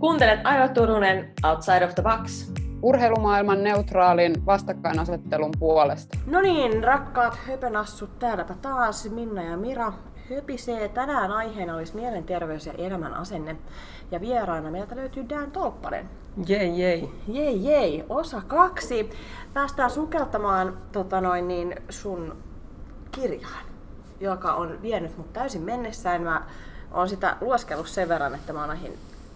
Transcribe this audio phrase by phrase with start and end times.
[0.00, 2.52] Kuuntelet Aino Turunen Outside of the Box.
[2.82, 6.18] Urheilumaailman neutraalin vastakkainasettelun puolesta.
[6.26, 9.92] No niin, rakkaat höpönassut, täälläpä taas Minna ja Mira
[10.30, 10.88] höpisee.
[10.88, 13.56] Tänään aiheena olisi mielenterveys ja elämän asenne.
[14.10, 16.08] Ja vieraana meiltä löytyy Dan Tolppanen.
[16.46, 17.12] Jei, jei.
[17.28, 19.10] Jei, jei, osa kaksi.
[19.54, 22.36] Päästään sukeltamaan tota noin, niin sun
[23.12, 23.64] kirjaan,
[24.20, 26.22] joka on vienyt mut täysin mennessään.
[26.22, 26.42] Mä
[26.92, 28.70] oon sitä luoskellut sen verran, että mä oon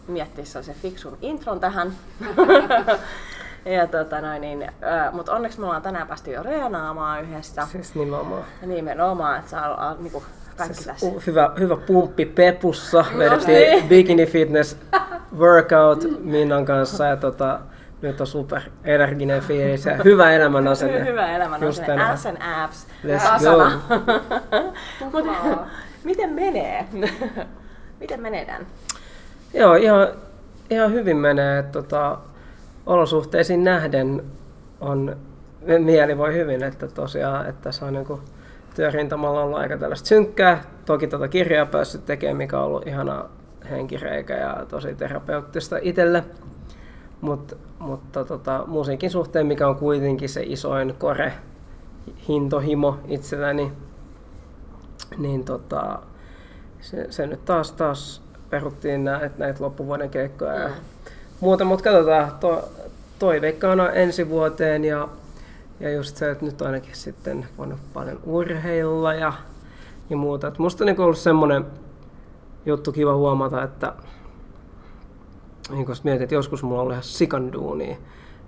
[0.06, 1.92] miettiä se fiksun intron tähän.
[3.64, 4.70] ja tota noin, niin,
[5.12, 7.66] mutta onneksi me ollaan tänään päästy jo reenaamaan yhdessä.
[7.72, 8.44] Siis nimenomaan.
[8.66, 10.22] Nimenomaan, että saa olla niinku
[10.56, 11.06] kaikki siis tässä.
[11.26, 13.04] Hyvä, hyvä pumppi pepussa.
[13.18, 13.88] Vedettiin niin.
[13.88, 14.76] bikini fitness
[15.38, 17.60] workout Minnan kanssa ja tota,
[18.02, 21.04] nyt on super energinen fiilis ja hyvä elämän asenne.
[21.10, 22.02] hyvä elämän asenne.
[22.02, 22.86] Ass and abs.
[23.04, 23.70] Let's go.
[25.12, 25.26] Mut,
[26.04, 26.86] miten menee?
[28.00, 28.66] miten menee Dan?
[29.54, 30.08] Joo, ihan,
[30.70, 31.62] ihan hyvin menee.
[31.62, 32.18] Tota,
[32.86, 34.24] olosuhteisiin nähden
[34.80, 35.16] on,
[35.78, 38.06] mieli voi hyvin, että tosiaan, että se on niin
[38.74, 40.62] työrintamalla ollut aika tällaista synkkää.
[40.86, 43.24] Toki tuota kirjaa päässyt tekemään, mikä on ollut ihana
[43.70, 46.24] henkireikä ja tosi terapeuttista itselle.
[47.20, 51.32] Mut, mutta tota, musiikin suhteen, mikä on kuitenkin se isoin kore,
[52.28, 53.72] hintohimo itselläni,
[55.18, 55.98] niin tota,
[56.80, 58.23] se, se nyt taas, taas
[58.54, 60.74] peruttiin näitä, näitä loppuvuoden keikkoja ja mm.
[61.40, 62.68] muuta, mutta katsotaan, to,
[63.18, 65.08] toiveikkaana ensi vuoteen ja,
[65.80, 69.32] ja just se, että nyt ainakin sitten voinut paljon urheilla ja,
[70.10, 70.48] ja muuta.
[70.48, 71.66] Et musta on niin ollut semmoinen
[72.66, 73.92] juttu kiva huomata, että
[75.70, 77.96] niin kun mietin, että joskus mulla on ollut ihan sikanduunia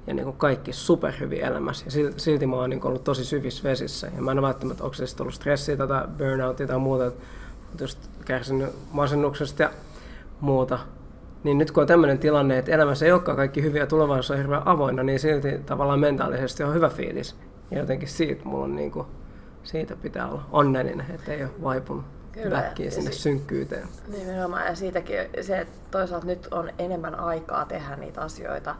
[0.06, 1.84] ja niin kuin kaikki superhyviä elämässä.
[1.84, 4.10] Ja silti, silti mä oon niin ollut tosi syvissä vesissä.
[4.16, 7.24] Ja mä en välttämättä, onko se ollut stressiä tai burnoutia tai muuta, että
[7.80, 9.70] just kärsinyt masennuksesta ja
[10.40, 10.78] muuta.
[11.44, 14.36] Niin nyt kun on tämmöinen tilanne, että elämässä ei olekaan kaikki hyviä ja tulevaisuus on
[14.36, 17.36] hirveän avoinna, niin silti tavallaan mentaalisesti on hyvä fiilis.
[17.70, 19.06] Ja jotenkin siitä mulla on niin kuin,
[19.62, 22.04] siitä pitää olla onnellinen, että ei ole vaipunut
[22.50, 23.88] väkkiä sinne si- synkkyyteen.
[24.18, 28.74] Nimenomaan, ja siitäkin se, että toisaalta nyt on enemmän aikaa tehdä niitä asioita,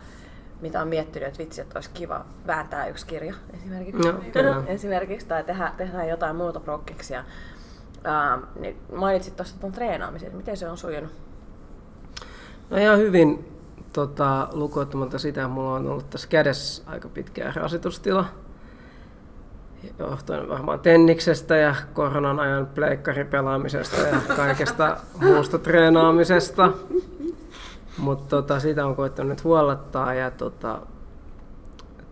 [0.61, 5.45] mitä on miettinyt, että vitsi, että olisi kiva vääntää yksi kirja esimerkiksi, no, esimerkiksi tai
[5.45, 7.25] tehdä, tehdä jotain muuta prokkiksia.
[7.97, 11.26] Uh, niin mainitsit tuosta tuon treenaamisen, miten se on sujunut?
[12.71, 13.53] No ihan hyvin
[13.93, 18.25] tota, lukuottamatta sitä, mulla on ollut tässä kädessä aika pitkä rasitustila.
[19.99, 26.73] Johtuen varmaan tenniksestä ja koronan ajan pleikkaripelaamisesta ja kaikesta muusta treenaamisesta.
[27.99, 30.79] Mutta tota, sitä on koettanut nyt huollattaa ja tota,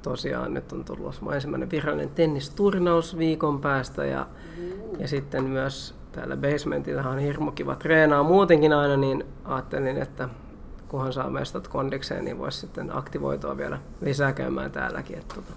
[0.03, 4.27] tosiaan nyt on tullut ensimmäinen virallinen tennisturnaus viikon päästä ja,
[4.99, 10.29] ja sitten myös täällä basementilla on hirmu kiva treenaa muutenkin aina, niin ajattelin, että
[10.89, 15.19] kunhan saa mestat kondikseen, niin voisi sitten aktivoitua vielä lisää käymään täälläkin.
[15.19, 15.53] Että tota,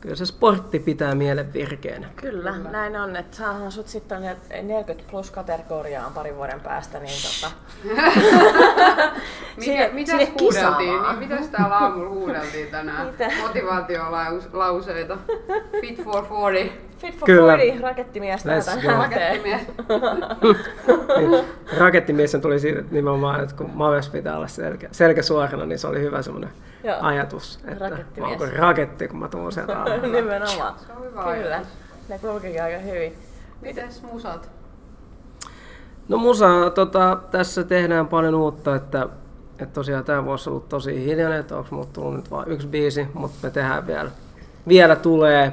[0.00, 2.08] kyllä se sportti pitää mielen virkeänä.
[2.16, 2.70] Kyllä, kyllä.
[2.70, 3.16] näin on.
[3.16, 7.54] Että saahan sut sitten 40 plus kategoriaan parin vuoden päästä, niin tota...
[9.58, 11.02] Mitä, mitäs huudeltiin?
[11.02, 13.06] Niin, mitäs täällä aamulla huudeltiin tänään?
[13.06, 13.30] Mitä?
[13.42, 15.18] Motivaatiolauseita.
[15.80, 16.88] Fit for 40.
[16.98, 17.52] Fit for Kyllä.
[17.52, 18.72] 40, rakettimies täältä.
[18.98, 19.62] Rakettimies.
[21.78, 25.86] rakettimies tuli siitä että nimenomaan, että kun Maves pitää olla selkä, selkä suorana, niin se
[25.86, 26.50] oli hyvä semmoinen
[27.00, 30.74] ajatus, että mä onko raketti, kun mä tuun sieltä Nimenomaan.
[30.78, 31.54] Se on hyvä Kyllä.
[31.54, 31.68] Ajatus.
[32.08, 33.14] Ne kulkikin aika hyvin.
[33.62, 34.50] Mites musat?
[36.08, 39.08] No musa, tota, tässä tehdään paljon uutta, että,
[39.58, 42.68] että tosiaan tämä vuosi on ollut tosi hiljainen, että onko mulla tullut nyt vain yksi
[42.68, 44.10] biisi, mutta me tehdään vielä,
[44.68, 45.52] vielä tulee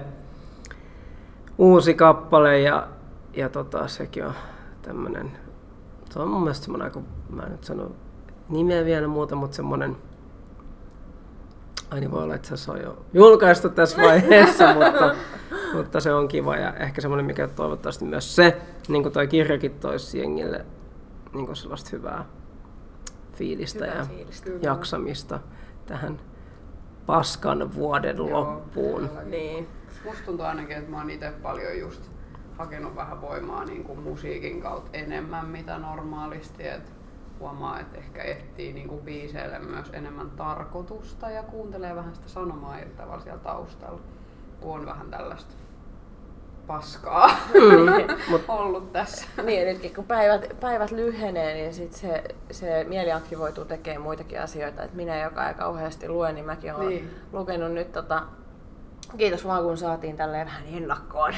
[1.58, 2.88] uusi kappale ja,
[3.34, 4.34] ja tota, sekin on
[4.82, 5.32] tämmönen,
[6.10, 7.92] se on mun mielestä semmonen aika, mä en nyt sano
[8.50, 9.98] nimeä vielä muuta, mutta semmonen,
[11.92, 15.16] ai niin voi olla, että se on jo julkaistu tässä vaiheessa, mutta,
[15.74, 19.72] mutta se on kiva ja ehkä semmoinen, mikä toivottavasti myös se, niin kuin toi kirjakin
[19.72, 20.66] toisi jengille
[21.34, 22.26] niin kuin sellaista hyvää
[23.36, 24.50] fiilistä Hyvä ja fiilistä.
[24.62, 25.40] jaksamista
[25.86, 26.20] tähän
[27.06, 29.10] paskan vuoden Joo, loppuun.
[29.10, 29.24] kyllä.
[29.24, 29.68] Niin.
[30.06, 32.12] Musta tuntuu ainakin, että mä oon itse paljon just
[32.58, 36.68] hakenut vähän voimaa niin kuin musiikin kautta enemmän mitä normaalisti.
[36.68, 36.94] Et
[37.40, 42.80] huomaa, että ehkä etsii niin kuin biiseille myös enemmän tarkoitusta ja kuuntelee vähän sitä sanomaa
[42.80, 44.00] eri tavalla siellä taustalla,
[44.62, 45.54] kun on vähän tällaista
[46.68, 47.30] paskaa
[48.30, 49.28] Mut, ollut tässä.
[49.44, 54.84] Niin, nytkin kun päivät, päivät lyhenee, niin sit se, se mieli aktivoituu tekemään muitakin asioita.
[54.84, 57.16] Et minä, joka ei kauheasti lue, niin mäkin olen Niin.
[57.34, 58.24] lukenut nyt tota,
[59.18, 61.34] kiitos vaan kun saatiin tälleen vähän ennakkoon,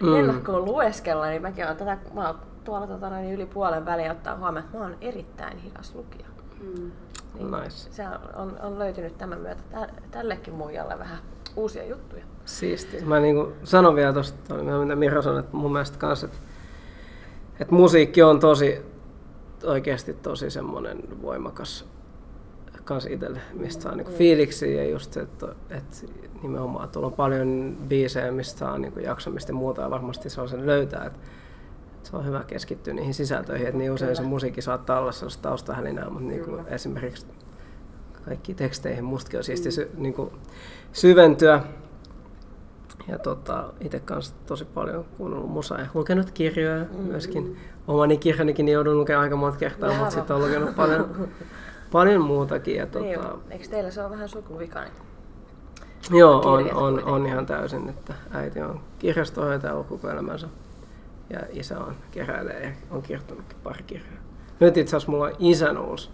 [0.00, 0.08] Mm.
[0.08, 0.16] mm.
[0.16, 4.36] ennakkoon lueskella, niin mäkin olen tätä, mä oon tuolla tota, noin yli puolen väliin ottaa
[4.36, 6.26] huomioon, että mä oon erittäin hidas lukija.
[6.60, 6.90] Mm.
[7.34, 7.70] Niin Nice.
[7.92, 8.02] Se
[8.34, 11.18] on, on löytynyt tämän myötä tä- tällekin muijalle vähän
[11.56, 12.24] uusia juttuja.
[12.44, 13.04] Siisti.
[13.04, 16.36] Mä niin kuin sanon vielä tuosta, mitä Miro sanoi, että mun mielestä kans, että,
[17.60, 18.82] että musiikki on tosi,
[19.64, 21.84] oikeasti tosi semmoinen voimakas
[22.84, 25.96] kans itselle, mistä saa niinku fiiliksiä ja just se, että, että
[26.42, 30.48] nimenomaan tuolla on paljon biisejä, mistä saa niinku jaksamista ja muuta ja varmasti se on
[30.48, 31.18] sen löytää, että,
[31.96, 35.42] että se on hyvä keskittyä niihin sisältöihin, että niin usein se musiikki saattaa olla sellaista
[35.42, 36.64] taustahälinää, mutta niinku Kyllä.
[36.66, 37.26] esimerkiksi
[38.24, 40.32] kaikki teksteihin mustakin on siisti sy, niinku
[40.92, 41.62] syventyä.
[43.08, 47.00] Ja tota, itse kanssa tosi paljon kuunnellut musaa ja lukenut kirjoja mm-hmm.
[47.00, 47.56] myöskin.
[47.88, 49.98] Omani kirjanikin niin joudun lukemaan aika monta kertaa, Jaa.
[49.98, 51.28] mutta sitten olen lukenut paljon,
[51.92, 52.76] paljon muutakin.
[52.76, 54.92] Ja, Niin, tota, eikö teillä se on vähän sukuvikainen?
[56.10, 60.48] joo, on, on, on ihan täysin, että äiti on kirjastohoitaja ollut koko elämänsä
[61.30, 64.22] ja isä on keräilijä ja on kirjoittanutkin pari kirjaa.
[64.60, 66.10] Nyt itse asiassa mulla on isän uusi,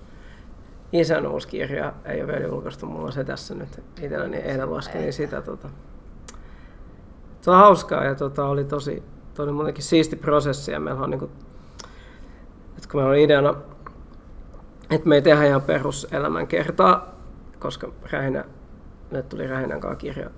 [0.93, 5.13] isän uusi kirja, ei ole vielä julkaistu, mulla on se tässä nyt itselläni eilen laskelin
[5.13, 5.43] sitä.
[5.43, 5.69] Tota.
[7.41, 9.03] Se on hauskaa ja tota, oli tosi,
[9.35, 11.31] toi oli muutenkin siisti prosessi ja meillä on niinku,
[12.77, 13.55] että kun meillä on ideana,
[14.91, 17.15] että me ei tehdä ihan peruselämän kertaa,
[17.59, 18.45] koska Rähinä,
[19.11, 20.31] me tuli Rähinän kanssa kirja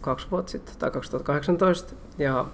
[0.00, 2.46] kaksi vuotta sitten, tai 2018, ja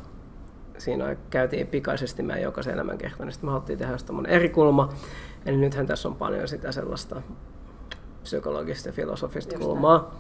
[0.85, 4.93] siinä käytiin pikaisesti meidän jokaisen elämänkertaan, niin sitten me haluttiin tehdä just tämmöinen eri kulma,
[5.47, 7.23] eli nythän tässä on paljon sitä sellaista
[8.23, 10.15] psykologista ja filosofista Just kulmaa,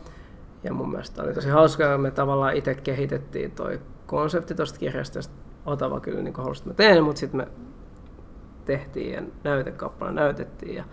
[0.65, 5.23] ja mun mielestä oli tosi hauskaa, me tavallaan itse kehitettiin toi konsepti tuosta kirjasta, ja
[5.67, 7.49] Otava kyllä niin halusi, että mä teen, mutta sitten me
[8.65, 10.85] tehtiin ja näytekappale näytettiin, ja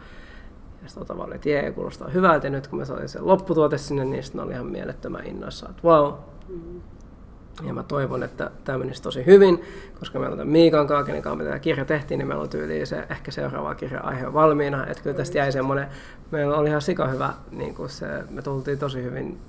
[0.81, 3.77] ja sitten Otava oli, että jee, kuulostaa hyvältä, ja nyt kun me saatiin se lopputuote
[3.77, 6.13] sinne, niin sitten oli ihan mielettömän innoissaan, että wow.
[7.63, 9.63] Ja mä toivon, että tämä menisi tosi hyvin,
[9.99, 12.49] koska meillä on tämän Miikan kanssa, kenen kanssa me tämä kirja tehtiin, niin meillä on
[12.49, 14.87] tyyliin se ehkä seuraava kirja aihe valmiina.
[14.87, 15.87] Että kyllä tästä jäi semmoinen,
[16.31, 19.39] meillä oli ihan sika hyvä, niin kuin se, me tultiin tosi hyvin,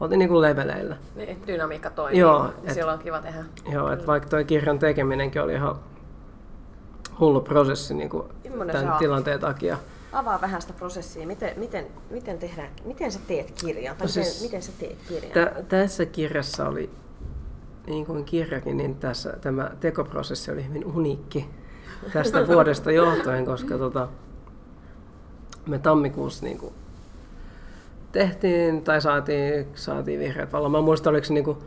[0.00, 0.96] oltiin niin kuin leveleillä.
[1.16, 2.18] Niin, dynamiikka toimii.
[2.20, 3.44] Joo, et- silloin on kiva tehdä.
[3.72, 5.76] Joo, että vaikka toi kirjan tekeminenkin oli ihan
[7.20, 8.22] hullu prosessi niin kuin
[8.72, 9.78] tämän tilanteen takia.
[10.12, 11.26] Avaa vähän sitä prosessia.
[11.26, 13.96] Miten, miten, miten, tehdään, miten sä teet kirjan?
[13.96, 15.32] Tai No miten, siis- miten sä teet kirjan?
[15.32, 16.90] Tä, tässä kirjassa oli,
[17.86, 21.50] niin kuin kirjakin, niin tässä tämä tekoprosessi oli hyvin uniikki
[22.12, 24.08] tästä vuodesta johtuen, koska tota,
[25.66, 26.74] me tammikuussa niin kuin,
[28.12, 30.72] tehtiin tai saatiin, saatiin vihreät vallan.
[30.72, 31.58] Mä muistan, oliko se, niin kuin,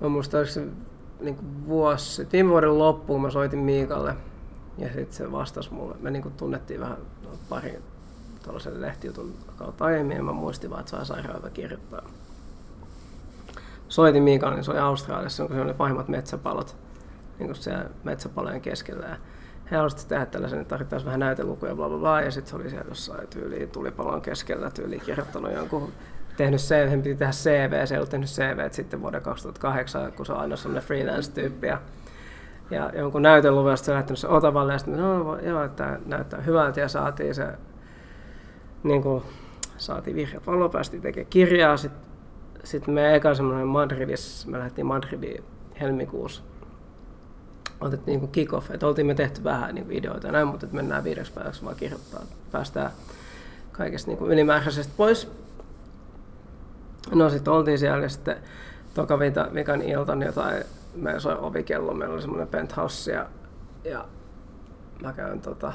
[0.00, 0.66] mä muistan, oliko se
[1.20, 4.14] niin kuin vuosi, viime vuoden loppuun mä soitin Miikalle
[4.78, 5.96] ja sitten se vastasi mulle.
[6.00, 6.96] Me niin kuin, tunnettiin vähän
[7.48, 7.78] pari
[8.42, 12.02] tuollaisen lehtijutun kautta aiemmin ja mä muistin vaan, että saa sairaan hyvä kirjoittaa
[13.90, 16.76] soitin Miikalle, niin se oli Australiassa, kun se oli pahimmat metsäpalot
[17.38, 19.06] niin kuin siellä metsäpalojen keskellä.
[19.06, 19.16] Ja
[19.70, 22.70] he halusivat tehdä tällaisen, että tarvittaisiin vähän näytelukuja, bla bla bla, ja sitten se oli
[22.70, 25.92] siellä jossain tyyliin tulipalon keskellä tyyliin kirjoittanut jonkun
[26.36, 30.26] tehnyt CV, hän piti tehdä CV, se ei ollut tehnyt CV sitten vuoden 2008, kun
[30.26, 31.66] se on aina sellainen freelance-tyyppi.
[31.66, 31.78] Ja,
[32.70, 36.80] ja jonkun näyteluvan, sitten se lähtenyt se Otavalle, ja sitten no joo, että näyttää hyvältä,
[36.80, 37.46] ja saatiin se,
[38.82, 39.22] niin kuin,
[39.76, 42.09] saatiin vihreät valo, päästiin tekemään kirjaa, sitten
[42.64, 45.44] sitten me eka semmoinen Madridissa, me lähdettiin Madridiin
[45.80, 46.42] helmikuussa.
[47.80, 51.04] Otettiin niin kick-off, että oltiin me tehty vähän niin ideoita ja näin, mutta että mennään
[51.04, 52.22] viideksi päiväksi vaan kirjoittaa,
[52.52, 52.90] päästään
[53.72, 55.30] kaikesta niin ylimääräisestä pois.
[57.12, 58.36] No sitten oltiin siellä ja sitten
[58.94, 60.64] toka vika, vikan iltan jotain,
[60.94, 63.26] me soi ovikello, meillä oli semmoinen penthouse ja,
[63.84, 64.04] ja
[65.02, 65.72] mä käyn tota,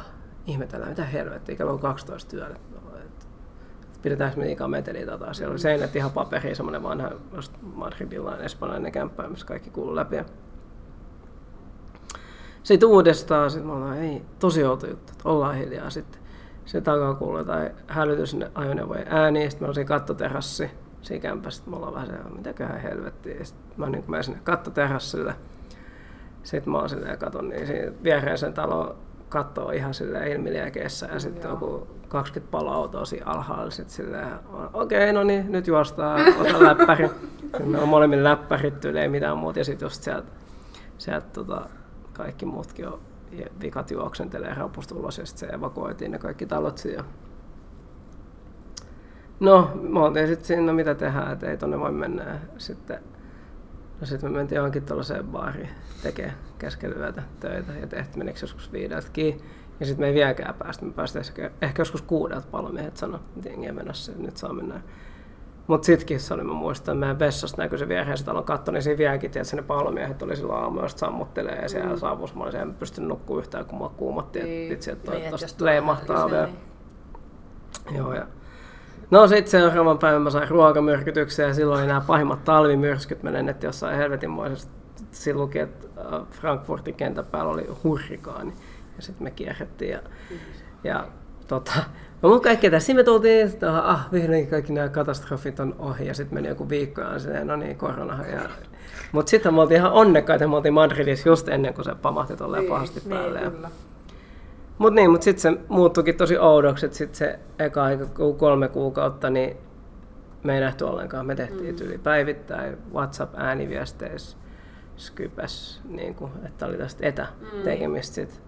[0.47, 2.59] ihmetellään, mitä helvettiä, kello on 12 yöllä.
[4.05, 5.33] Et pidetäänkö me liikaa meteliä tota.
[5.33, 10.15] Siellä oli seinät ihan paperi, semmoinen vanha just Madridilainen espanjalainen kämppä, missä kaikki kuuluu läpi.
[12.63, 15.89] Sitten uudestaan, sit me ollaan, ei, tosi outo juttu, että ollaan hiljaa.
[15.89, 16.21] Sitten
[16.65, 20.71] se takaa kuuluu jotain hälytysajoneuvojen ääniä, sitten ollaan siinä kattoterassi
[21.01, 23.43] siinä kämpässä, sitten me ollaan vähän se, mitäköhän helvettiä.
[23.43, 25.35] Sitten mä niin menen sinne kattoterassille,
[26.43, 28.95] sitten mä oon silleen ja katon, niin siinä viereisen talo
[29.29, 33.71] kattoo ihan sille ilmiliekeissä ja sitten joku 20 paloautoa siinä alhaalla.
[33.71, 34.27] Sitten silleen,
[34.73, 37.09] okei, okay, no niin, nyt juostaan, ota läppäri.
[37.65, 39.59] Me on molemmin läppärit, ei mitään muuta.
[39.59, 40.27] Ja sitten just sieltä,
[40.97, 41.61] sieltä tota,
[42.13, 42.99] kaikki muutkin on
[43.61, 47.03] vikat juoksentelee rapusta ulos ja sitten se evakuoitiin ne kaikki talot siinä.
[49.39, 52.39] No, me oltiin sitten siinä, no mitä tehdään, että ei tonne voi mennä.
[52.57, 52.99] Sitten,
[54.01, 55.69] no sitten me mentiin johonkin tuollaiseen baariin
[56.03, 59.43] tekee keskellä yötä töitä ja tehtiin menikö joskus viideltä kiinni.
[59.79, 60.85] Ja sitten me ei vieläkään päästä.
[60.85, 64.53] Me päästiin ehkä, ehkä joskus kuudelta palomiehet sanoi, että jengi on menossa, että nyt saa
[64.53, 64.81] mennä.
[65.67, 68.81] Mutta sitkin se oli, mä muistan, että meidän vessasta näkyi se viereisen talon katto, niin
[68.83, 71.97] siinä vieläkin, että ne palomiehet oli silloin aamulla sammuttelee ja siellä mm.
[71.99, 72.35] saavus.
[72.35, 74.61] Mä olisin, en pystynyt nukkumaan yhtään, kun mua kuumotti, Niin.
[74.63, 76.45] että vitsi, että Niin, toivottavasti leimahtaa vielä.
[76.45, 78.27] niin- Joo, ja
[79.11, 83.23] No sitten seuraavan päivän mä sain ruokamyrkytyksen ja silloin oli nämä pahimmat talvimyrskyt.
[83.23, 84.69] Mä lennettiin jossain helvetinmoisessa.
[85.11, 88.53] Silloin luki, että äh, Frankfurtin kentän päällä oli hurrikaani.
[88.95, 89.99] Ja sitten me kierrettiin ja,
[90.83, 91.07] ja
[91.47, 91.73] tota,
[92.21, 96.13] no mun kaikkea tässä me tultiin, että ah, vihdoinkin kaikki nämä katastrofit on ohi ja
[96.13, 98.25] sitten meni joku viikko ja sitten, no niin, korona.
[98.25, 98.41] Ja,
[99.11, 102.61] mutta sitten me oltiin ihan onnekkaita, me oltiin Madridissa just ennen kuin se pamahti tolleen
[102.61, 103.39] Niin, pahasti päälle.
[103.39, 103.69] Niin, ja- kyllä.
[104.77, 108.05] Mut niin, mut sitten se muuttuikin tosi oudoksi, että sitten se eka aika
[108.37, 109.57] kolme kuukautta, niin
[110.43, 111.25] me ei nähty ollenkaan.
[111.25, 111.85] Me tehtiin mm.
[111.85, 114.37] yli päivittäin WhatsApp-ääniviesteissä,
[114.97, 118.29] Skypes, niin kuin, että oli tästä etätekemistä sit.
[118.29, 118.44] Ja,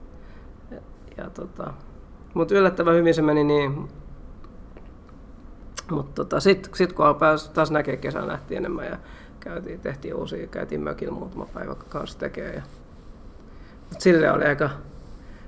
[1.18, 1.74] ja tota,
[2.34, 3.88] mutta yllättävän hyvin se meni niin.
[5.92, 8.98] Mutta tota, sitten sit kun pääsi taas näkee kesällä nähtiin enemmän ja
[9.40, 12.56] käytiin, tehtiin uusia, käytiin mökillä muutama päivä kanssa tekemään.
[12.56, 12.62] Ja...
[13.90, 14.70] Mutta sille oli aika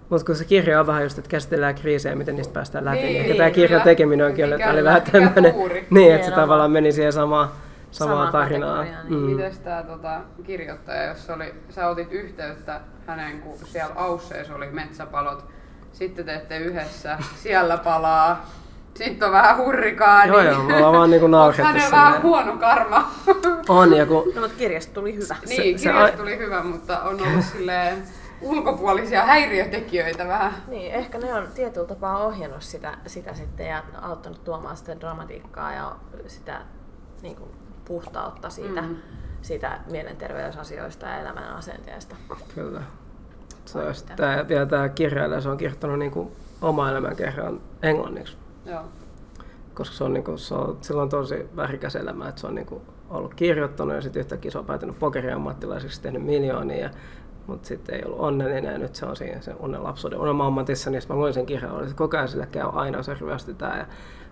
[0.10, 3.08] mutta kun se kirja on vähän just, että käsitellään kriisejä, miten niistä päästään läpi, niin,
[3.08, 5.54] Niin, ehkä tämä kirjan tekeminen onkin ollut, että Mikä- oli vähän tämmöinen,
[5.90, 7.50] niin, että se tavallaan meni siihen samaan,
[7.92, 8.86] samaan Samaan tarinaan.
[8.86, 8.96] niin.
[9.10, 9.16] Mm.
[9.16, 15.46] Mites tää tota, kirjoittaja, jos oli, sä otit yhteyttä hänen, kun siellä Ausseessa oli metsäpalot,
[15.94, 18.46] sitten teette yhdessä, siellä palaa,
[18.96, 20.28] sitten on vähän hurrikaani.
[20.28, 23.12] Joo, joo, me ollaan vaan niinku Onko naurettu hänellä vähän huono karma?
[23.70, 25.36] On, ja kun, No mutta kirjasta tuli hyvä.
[25.48, 28.04] niin, se kirjasta ai- tuli hyvä, mutta on ollut silleen
[28.42, 30.54] ulkopuolisia häiriötekijöitä vähän.
[30.68, 35.74] Niin, ehkä ne on tietyllä tapaa ohjannut sitä, sitä sitten ja auttanut tuomaan sitä dramatiikkaa
[35.74, 35.96] ja
[36.28, 36.62] sitä
[37.22, 37.50] niin kuin,
[37.86, 38.96] puhtautta siitä, mm.
[39.42, 42.16] siitä mielenterveysasioista ja elämän asenteesta.
[42.56, 42.82] kyllä.
[43.72, 48.84] Se on tää, vielä tämä kirjailija, se on kirjoittanut niinku oma elämänkerran englanniksi, Joo.
[49.74, 52.82] koska se on, niinku, se on, sillä on tosi värikäs elämä, että se on niinku
[53.10, 56.90] ollut kirjoittanut ja sitten yhtäkkiä se on päätynyt pokeriammattilaiseksi, tehnyt miljoonia,
[57.48, 60.90] mutta sitten ei ollut onnellinen ja nyt se on siinä sen unen lapsuuden unelma ammatissa,
[60.90, 63.86] niin mä luin sen kirjan, oli se koko ajan sille käy aina, se ryöstetään ja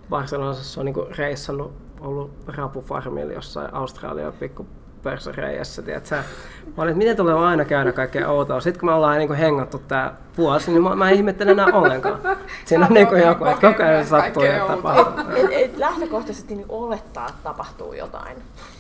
[0.10, 4.68] Barcelonassa se on niinku reissannut, ollut rapufarmilla jossain Australian pikku
[5.12, 6.16] persereijässä, tiedätkö?
[6.16, 8.60] Mä olin, että miten tulee aina käydä kaikkea outoa.
[8.62, 12.20] Sitten kun me ollaan niin hengattu tää vuosi, niin mä, mä en ihmettele enää ollenkaan.
[12.66, 15.34] Siinä on niin joku, että koko ajan sattuu ja Kaikkea tapahtuu.
[15.36, 18.38] Et, et lähtökohtaisesti niin olettaa, että tapahtuu jotain.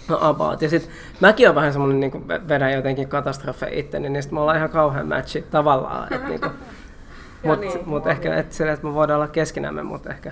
[0.07, 0.62] No about.
[0.62, 4.57] Ja sit mäkin on vähän semmonen niin vedän jotenkin katastrofeja itteni, niin sit me ollaan
[4.57, 6.13] ihan kauhean matchi tavallaan.
[6.13, 6.41] Et, niin
[7.43, 10.31] mut, niin, mut ehkä et sille, että me voidaan olla keskenämme, mutta ehkä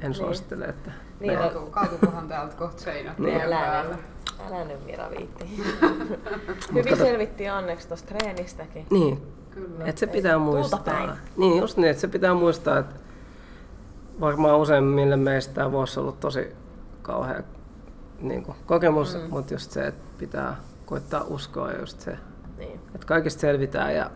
[0.00, 3.38] en suosittele, että Niin, me- kaatukohan täältä kohta seinät Niin.
[3.38, 3.98] niin.
[4.46, 5.44] Älä nyt, Mira viitti.
[6.74, 8.86] Hyvin selvittiin onneksi tuosta treenistäkin.
[8.90, 9.84] niin, Kyllä.
[9.84, 10.80] Et se Ei, pitää tuulta muistaa.
[10.80, 11.10] päin.
[11.36, 12.94] Niin, just niin, että se pitää muistaa, että
[14.20, 16.56] varmaan useimmille meistä tämä vuosi on ollut tosi
[17.02, 17.42] kauhea
[18.20, 19.20] niin kuin, kokemus, mm.
[19.30, 20.56] mutta just se, että pitää
[20.86, 22.16] koittaa uskoa just se,
[22.58, 22.80] Niin.
[22.94, 24.10] että kaikista selvitään ja,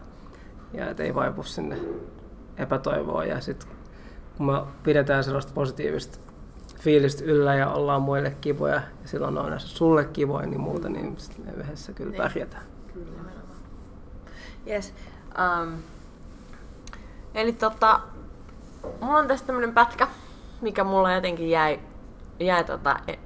[0.72, 1.78] ja että ei vaipu sinne
[2.56, 3.68] epätoivoon ja sitten
[4.36, 4.52] kun me
[4.82, 6.18] pidetään sellaista positiivista
[6.86, 11.50] fiilistä yllä ja ollaan muille kivoja ja silloin on sulle kivoja, niin muuta, niin me
[11.52, 12.22] yhdessä kyllä Niin.
[12.22, 12.62] pärjätään.
[14.68, 14.94] Yes.
[15.62, 15.72] Um,
[17.34, 18.00] eli tota,
[19.00, 20.08] mulla on tässä tämmönen pätkä,
[20.60, 21.80] mikä mulla jotenkin jäi,
[22.40, 23.18] jäi tota, e-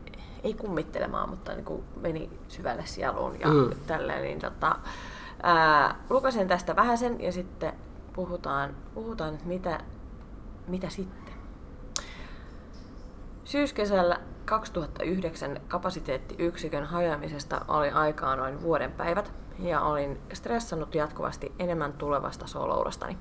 [0.44, 3.70] ei kummittelemaan, mutta niin kuin meni syvälle sieluun ja Mm.
[3.86, 4.76] tälleen, niin tota,
[5.42, 7.72] ää, lukasen tästä vähäsen ja sitten
[8.12, 9.80] puhutaan, puhutaan että mitä,
[10.68, 11.19] mitä sitten.
[13.50, 22.46] Syyskesällä 2009 kapasiteettiyksikön hajoamisesta oli aikaa noin vuoden päivät ja olin stressannut jatkuvasti enemmän tulevasta
[22.46, 23.18] solourastani.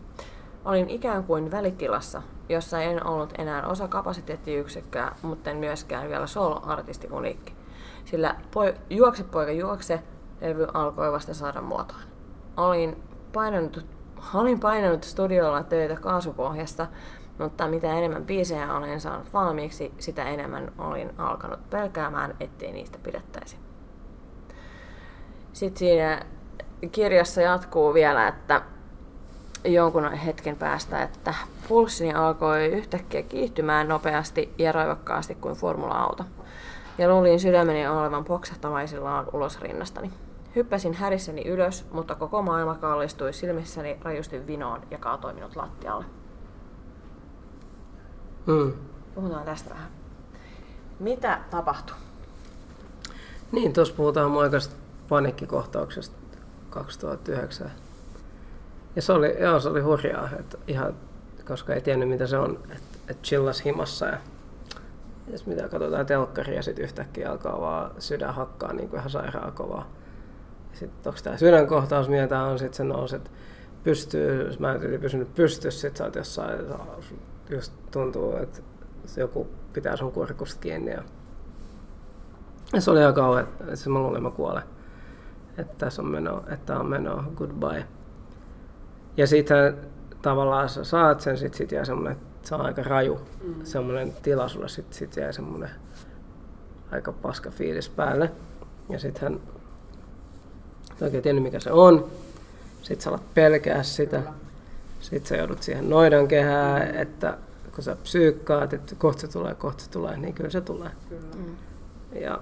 [0.65, 7.07] Olin ikään kuin välitilassa, jossa en ollut enää osa kapasiteettiyksikköä, mutta en myöskään vielä solo-artisti
[7.12, 7.55] uniikki.
[8.05, 10.03] Sillä poi, Juokse poika juokse
[10.41, 12.01] levy alkoi vasta saada muotoon.
[12.57, 13.86] Olin painanut,
[14.33, 16.88] olin painanut studiolla töitä kaasupohjassa,
[17.39, 23.58] mutta mitä enemmän biisejä olen saanut valmiiksi, sitä enemmän olin alkanut pelkäämään, ettei niistä pidettäisi.
[25.53, 26.22] Sitten siinä
[26.91, 28.62] kirjassa jatkuu vielä, että
[29.65, 31.34] jonkun hetken päästä, että
[31.67, 36.24] pulssini alkoi yhtäkkiä kiihtymään nopeasti ja raivakkaasti kuin formula-auto.
[36.98, 40.12] Ja luulin sydämeni olevan poksahtavaisillaan ulos rinnastani.
[40.55, 46.05] Hyppäsin härissäni ylös, mutta koko maailma kallistui silmissäni rajusti vinoon ja kaatoi minut lattialle.
[48.49, 48.73] Mm.
[49.15, 49.89] Puhutaan tästä vähän.
[50.99, 51.95] Mitä tapahtui?
[53.51, 54.75] Niin, tuossa puhutaan mun aikaisesta
[55.09, 56.15] paniikkikohtauksesta
[56.69, 57.71] 2009.
[58.95, 60.93] Ja se oli, joo, se oli hurjaa, että ihan,
[61.47, 64.17] koska ei tiennyt mitä se on, että et chillas himassa ja
[65.27, 69.51] jos mitä katsotaan telkkaria ja sitten yhtäkkiä alkaa vaan sydän hakkaa niin kuin ihan sairaan
[69.51, 69.91] kovaa.
[70.71, 73.31] Ja sitten onko tämä sydänkohtaus, mitä tää on, sitten se nouset
[73.83, 76.59] pystyy, mä en yli pysynyt pystyssä, sit sä oot jossain,
[77.49, 78.61] just tuntuu, että
[79.05, 80.91] se joku pitää sun kurkusta kiinni.
[80.91, 81.03] Ja,
[82.73, 84.63] ja se oli aika kauhean, että se mä luulin, että mä kuolen.
[85.57, 87.85] Että tässä on meno, että on meno, goodbye.
[89.17, 89.77] Ja sitten
[90.21, 93.55] tavallaan sä saat sen, sit, sit jää semmonen, se on aika raju, mm.
[93.63, 95.69] semmoinen tila sulle, sit, sit jää semmoinen
[96.91, 98.31] aika paska fiilis päälle.
[98.89, 99.39] Ja sitten hän
[101.01, 102.07] ei oikein tiennyt mikä se on.
[102.81, 104.17] Sitten sä alat pelkää sitä.
[104.17, 104.48] Kyllä.
[104.99, 107.37] Sitten sä joudut siihen noidan kehään, että
[107.75, 110.91] kun sä psyykkaat, että kohta se tulee, kohta se tulee, niin kyllä se tulee.
[111.09, 111.35] Kyllä.
[111.35, 111.55] Mm.
[112.21, 112.39] Ja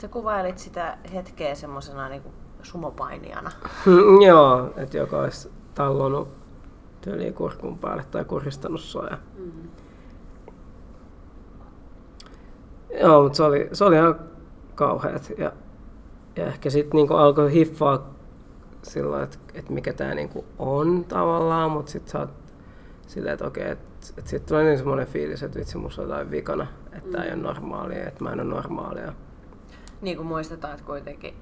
[0.00, 2.22] Sä kuvailit sitä hetkeä semmoisena niin
[2.62, 3.50] sumopainijana.
[3.86, 6.28] Mm, Joo, että joka olisi tallonut
[7.00, 9.06] tyyliin kurkun päälle tai kuristanut sua.
[9.10, 9.18] Ja...
[9.38, 9.68] Mm.
[13.00, 14.20] Joo, mutta se oli, se oli ihan
[14.74, 15.32] kauheat.
[15.38, 15.52] Ja,
[16.36, 18.14] ja ehkä sitten niinku alkoi hiffaa
[18.90, 22.30] sillä että et mikä tämä niinku on tavallaan, mutta sitten sä oot
[23.06, 23.84] silleen, että okei, että
[24.18, 27.32] et sitten tulee niin semmoinen fiilis, että vitsi, musta on jotain vikana, että tämä ei
[27.32, 29.12] ole normaalia, että mä en ole normaalia.
[30.00, 31.34] Niin kuin muistetaan, että kuitenkin,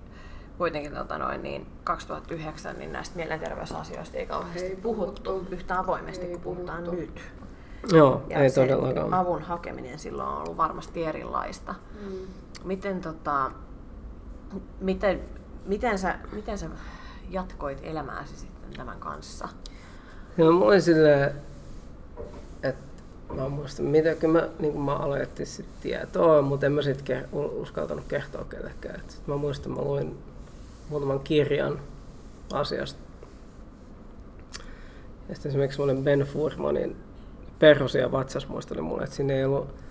[0.58, 5.54] kuitenkin tota noin, niin 2009 niin näistä mielenterveysasioista ei kauheasti Ei puhuttu puhuttu.
[5.54, 7.00] yhtä avoimesti kuin puhutaan puhuttu.
[7.00, 7.20] nyt.
[7.92, 9.14] Joo, Ja ei todellakaan.
[9.14, 11.74] avun hakeminen silloin on ollut varmasti erilaista.
[12.04, 12.12] Mm.
[12.64, 13.50] Miten, tota,
[14.80, 15.20] miten,
[15.66, 16.66] miten, sä, miten sä
[17.30, 19.48] jatkoit elämääsi sitten tämän kanssa?
[20.38, 21.34] Joo, mulla oli silleen,
[22.62, 23.02] että
[23.34, 27.04] mä muistan, mitä kyllä mä, niin mä aloin etsiä sit tietoa, mutta en mä sit
[27.10, 29.00] ke- uskaltanut kertoa kellekään.
[29.00, 30.18] Et sit mä muistan, mä luin
[30.90, 31.80] muutaman kirjan
[32.52, 33.00] asiasta.
[35.28, 36.96] Ja sitten esimerkiksi semmoinen Ben Furmanin
[37.58, 39.84] Perhosi ja vatsas muisteli mulle, että siinä ei ollut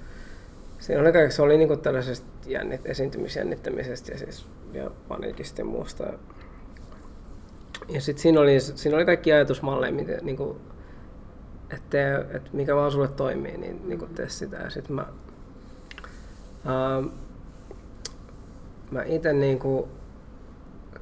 [0.83, 6.03] Siinä oli kaikki, se oli niinku tällaisesta jännit, esiintymisjännittämisestä ja, siis, ja paniikista ja muusta.
[7.89, 10.57] Ja sitten siinä oli, siinä oli kaikki ajatusmalleja, miten, niinku,
[11.69, 14.57] että, että mikä vaan sulle toimii, niin niinku tee sitä.
[14.57, 15.05] Ja sitten mä,
[16.65, 17.03] ää,
[18.91, 19.89] mä itse niinku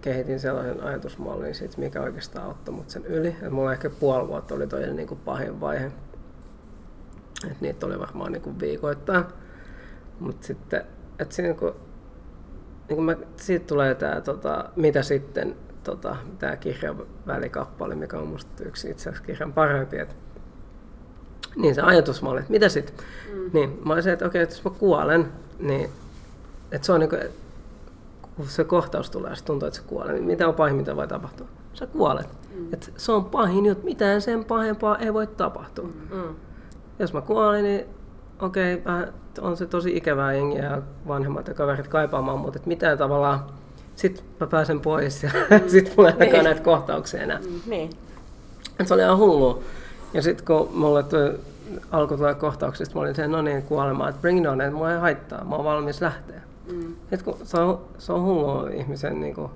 [0.01, 3.35] kehitin sellaisen ajatusmallin, sit, mikä oikeastaan auttoi mut sen yli.
[3.41, 5.91] Et mulla ehkä puoli vuotta oli toi niinku pahin vaihe.
[7.51, 9.23] Et niitä oli varmaan niinku viikoittain.
[10.19, 10.83] Mutta sitten,
[11.19, 11.75] että siinä kun,
[12.89, 18.27] niin kun mä, siitä tulee tämä, tota, mitä sitten, tota, tämä kirjan välikappale, mikä on
[18.27, 20.03] musta yksi itse asiassa kirjan parhaimpia.
[20.03, 20.15] Et,
[21.55, 23.05] niin se ajatusmalli, että mitä sitten?
[23.33, 23.49] Mm.
[23.53, 25.89] Niin, mä olisin, että okei, että jos mä kuolen, niin
[26.71, 27.21] että se on niin kuin,
[28.35, 31.07] kun se kohtaus tulee, se tuntuu, että se kuolee, niin mitä on pahin, mitä voi
[31.07, 31.47] tapahtua?
[31.73, 32.29] Sä kuolet.
[32.55, 32.73] Mm.
[32.73, 35.85] Et se on pahin juttu, mitään sen pahempaa ei voi tapahtua.
[35.85, 36.17] Mm.
[36.17, 36.35] Mm.
[36.99, 37.85] Jos mä kuolin, niin
[38.39, 42.97] okei, vähän on se tosi ikävää jengiä ja vanhemmat ja kaverit kaipaamaan, mutta et mitään
[42.97, 43.45] tavallaan,
[44.01, 45.69] sit mä pääsen pois ja mm.
[45.69, 46.43] sit mulla ei Niin.
[46.43, 47.39] näitä kohtauksia enää.
[47.39, 47.61] Mm.
[47.65, 47.89] Niin.
[48.79, 49.63] Et se oli ihan hullu.
[50.13, 51.39] Ja sitten kun mulle tuli,
[51.91, 54.91] alkoi tulla kohtauksista, mä olin sen, no niin, kuolemaan, että bring it on, että mua
[54.93, 56.41] ei haittaa, mä oon valmis lähteä.
[56.71, 56.95] Mm.
[57.11, 59.51] Et kun se, on, se on hullu ihmisen niin kuin,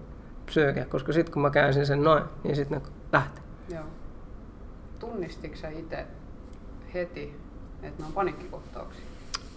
[0.45, 3.41] psyyke, koska sitten kun mä käänsin sen noin, niin sitten ne lähti.
[3.69, 3.83] Joo.
[4.99, 6.05] Tunnistitko sä itse
[6.93, 7.35] heti,
[7.83, 9.05] että ne on paniikkikohtauksia?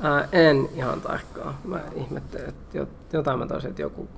[0.00, 1.54] Ää, en ihan tarkkaan.
[1.64, 4.08] Mä ihmettelin, että jo- jotain mä taisin, että joku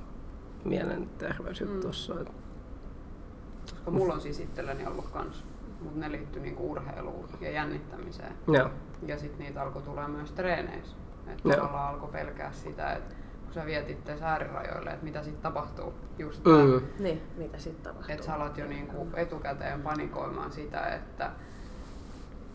[0.64, 2.18] mielenterveysjuttu Mm.
[2.18, 2.24] Mm.
[3.70, 5.44] Koska mulla on siis itselläni ollut kans,
[5.80, 8.32] mutta ne liittyy niinku urheiluun ja jännittämiseen.
[8.48, 8.70] Joo.
[9.06, 10.96] Ja sitten niitä alkoi tulla myös treeneissä.
[11.26, 15.94] Että tavallaan alkoi pelkää sitä, että kun sä viet itseäsi äärirajoille, että mitä sitten tapahtuu.
[16.18, 16.52] Just Mm.
[16.52, 17.02] mm.
[17.02, 18.14] Niin, mitä sitten tapahtuu?
[18.14, 21.30] että sä alat jo niinku etukäteen panikoimaan sitä, että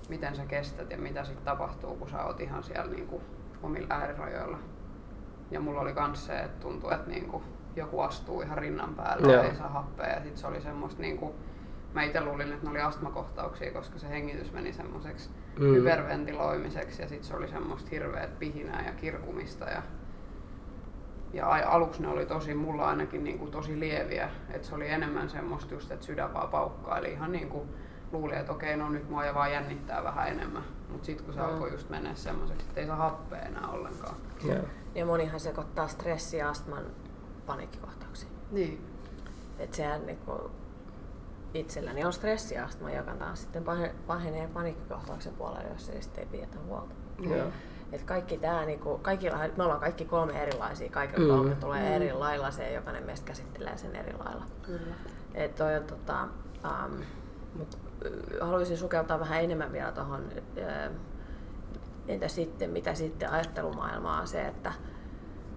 [0.09, 3.21] miten sä kestät ja mitä sitten tapahtuu, kun sä oot ihan siellä niinku
[3.63, 4.57] omilla äärirajoilla.
[5.51, 7.43] Ja mulla oli kans se, että tuntui, että niinku
[7.75, 10.07] joku astuu ihan rinnan päälle ja ei saa happea.
[10.09, 11.35] Ja sit se oli semmoista niinku,
[11.93, 15.65] mä itse luulin, että ne oli astmakohtauksia, koska se hengitys meni semmoiseksi Mm.
[15.75, 19.65] hyperventiloimiseksi ja sitten se oli semmoista hirveät pihinää ja kirkumista.
[19.65, 19.81] Ja,
[21.33, 25.29] ja ai- aluksi ne oli tosi, mulla ainakin niinku tosi lieviä, että se oli enemmän
[25.29, 27.65] semmoista just, että sydän vaan paukkaa, eli ihan niinku
[28.11, 30.63] luulin, että okei, no nyt mua ja vaan jännittää vähän enemmän.
[30.89, 31.45] Mutta sitten kun se Mm.
[31.45, 34.15] alkoi just mennä semmoiseksi, että ei saa happea enää ollenkaan.
[34.43, 34.57] Joo.
[34.95, 36.83] Ja monihan sekoittaa stressi ja astman
[37.45, 38.31] paniikkikohtauksiin.
[38.51, 38.85] Niin.
[39.59, 40.51] Et sehän niinku,
[41.53, 46.57] itselläni on stressiastma, joka taas sitten pahe- pahenee paniikkikohtauksen puolelle, jos ei sitten ei pidetä
[46.67, 46.95] huolta.
[47.21, 47.47] Joo.
[47.91, 51.37] Et kaikki tää, niinku, kaikilla, me ollaan kaikki kolme erilaisia, kaikilla Mm.
[51.39, 51.95] kolme tulee Mm.
[51.95, 54.45] eri lailla se, jokainen meistä käsittelee sen eri lailla.
[54.61, 54.95] Kyllä.
[55.33, 56.23] Et toi on, tota,
[56.63, 57.01] um,
[57.55, 57.77] mut,
[58.41, 60.23] haluaisin sukeltaa vähän enemmän vielä tuohon,
[62.07, 64.73] entä sitten, mitä sitten ajattelumaailmaa on se, että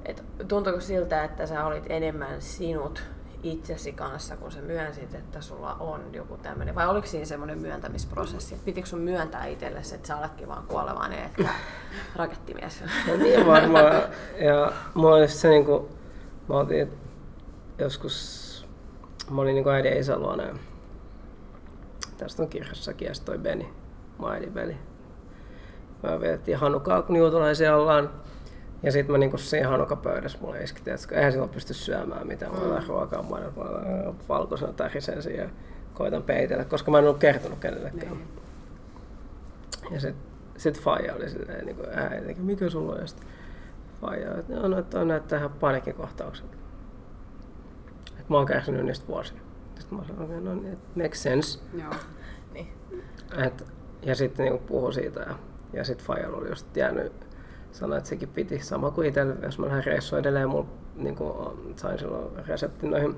[0.08, 3.02] et tuntuuko siltä, että sä olit enemmän sinut
[3.42, 8.56] itsesi kanssa, kun sä myönsit, että sulla on joku tämmöinen, vai oliko siinä semmoinen myöntämisprosessi?
[8.64, 11.48] Pitikö sun myöntää itsellesi, että sä oletkin vaan kuolevainen, että
[12.16, 12.84] rakettimies?
[13.08, 14.02] No niin varmaan.
[14.38, 15.88] Ja mulla oli se niinku,
[16.48, 16.92] mä otin
[17.78, 18.66] joskus,
[19.30, 20.42] mä olin niinku äidin isän luona.
[20.42, 20.54] ja
[22.16, 23.72] Tästä on kirjassakin ja toi Beni,
[24.18, 24.76] mun äidin veli.
[26.02, 28.10] Mä vietettiin Hanukaa, kun juutalaisia ollaan.
[28.82, 32.52] Ja sitten mä niinku siinä hanukapöydässä mulle iski, että eihän silloin pysty syömään mitään.
[32.52, 35.50] Mä otan ruokaa, mä otan valkoisena tärisen siihen ja
[35.94, 38.12] koitan peitellä, koska mä en ollut kertonut kenellekään.
[38.12, 38.28] Niin.
[39.90, 40.16] Ja sit,
[40.56, 43.00] sit Faija oli silleen niin kuin äiti, mikä sulla on?
[43.00, 43.26] Ja sit
[44.00, 46.56] Faija, että no, no toi näyttää ihan panikikohtaukselta.
[48.10, 49.38] Että mä oon kärsinyt niistä vuosia.
[49.78, 51.60] Sitten mä sanoin, okay, no niin, makes sense.
[51.78, 51.94] Joo.
[52.52, 52.68] niin.
[53.44, 53.64] Et,
[54.02, 55.34] ja sitten niinku puhui siitä ja,
[55.72, 57.27] ja sitten Fajalla oli just jäänyt
[57.78, 61.98] sanoa, että sekin piti sama kuin itsellä, jos mä lähden reissuun edelleen, mulla niinku, sain
[61.98, 63.16] silloin reseptin noihin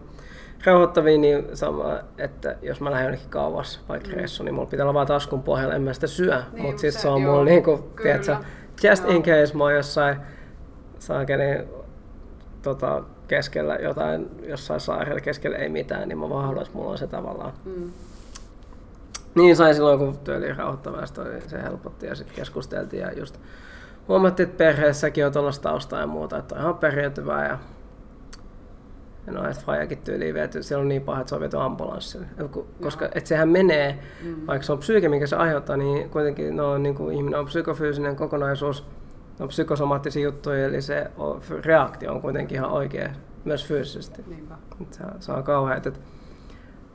[0.67, 4.15] rauhoittaviin, niin sama, että jos mä lähden jonnekin kauas, vaikka mm.
[4.15, 6.63] reissu, niin mulla pitää olla vaan taskun pohjalla, en mä sitä syö, Niin, niin, mutta
[6.73, 8.19] mut sitten se- on joo, mulla niinku, kyllä.
[8.19, 8.37] tiedätkö,
[8.91, 9.13] just Joo.
[9.13, 10.17] in case mä oon jossain
[10.99, 11.69] saakeli
[12.63, 16.99] tota, keskellä jotain, jossain saarella keskellä ei mitään, niin mä vaan haluan, että mulla on
[16.99, 17.91] se tavallaan Mm.
[19.35, 23.41] niin sai silloin, kun työli rauhoittavasti oli, se helpotti ja sitten keskusteltiin ja just
[24.11, 27.59] huomattiin, että perheessäkin on tuollaista taustaa ja muuta, että on ihan periytyvää ja
[29.27, 32.27] ja no, että Fajakin tyyliin viety, siellä on niin paha, että se on viety ambulanssille.
[32.39, 34.47] Et ku- Koska et sehän menee, Mm.
[34.47, 38.17] vaikka se on psyyke, mikä se aiheuttaa, niin kuitenkin no, niin kuin ihminen on psykofyysinen
[38.17, 38.85] kokonaisuus,
[39.41, 43.09] on psykosomaattisia juttuja, eli se on, reaktio on kuitenkin ihan oikea
[43.45, 44.25] myös fyysisesti.
[44.27, 44.55] Niinpä.
[44.83, 46.01] Et Se, se on kauheat, että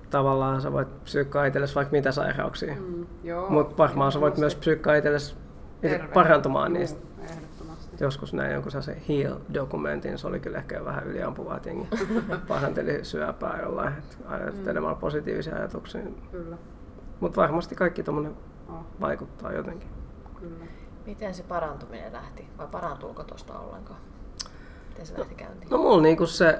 [0.09, 2.75] tavallaan sä voit psyykkaa itsellesi vaikka mitä sairauksia.
[2.75, 3.05] Mm.
[3.49, 5.44] Mutta varmaan sä voit myös psyykkaa itsellesi itse
[5.89, 6.13] Terve.
[6.13, 6.99] parantumaan Juu, niistä.
[7.23, 7.95] Ehdottomasti.
[7.99, 11.87] Joskus näin jonkun sellaisen heal-dokumentin, se oli kyllä ehkä vähän yliampuvaa, että jengi
[12.47, 16.01] paranteli syöpää jollain, että ajattelemalla positiivisia ajatuksia.
[16.31, 16.57] Kyllä.
[17.19, 18.35] Mutta varmasti kaikki tuommoinen
[18.69, 19.89] Oh, vaikuttaa jotenkin.
[20.39, 20.65] kyllä.
[21.05, 22.47] Miten se parantuminen lähti?
[22.57, 23.99] Vai parantuuko tuosta ollenkaan?
[24.89, 25.69] Miten se lähti käyntiin?
[25.69, 26.59] No mulla niinku se,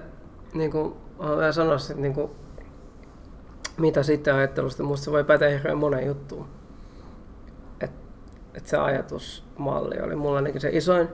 [0.54, 2.36] niinku, mä vielä sanoisin, että niinku,
[3.78, 6.48] mitä sitten ajattelusta, musta se voi päteä hirveän monen juttuun.
[8.56, 11.08] Et, et se ajatusmalli oli mulla ainakin se isoin.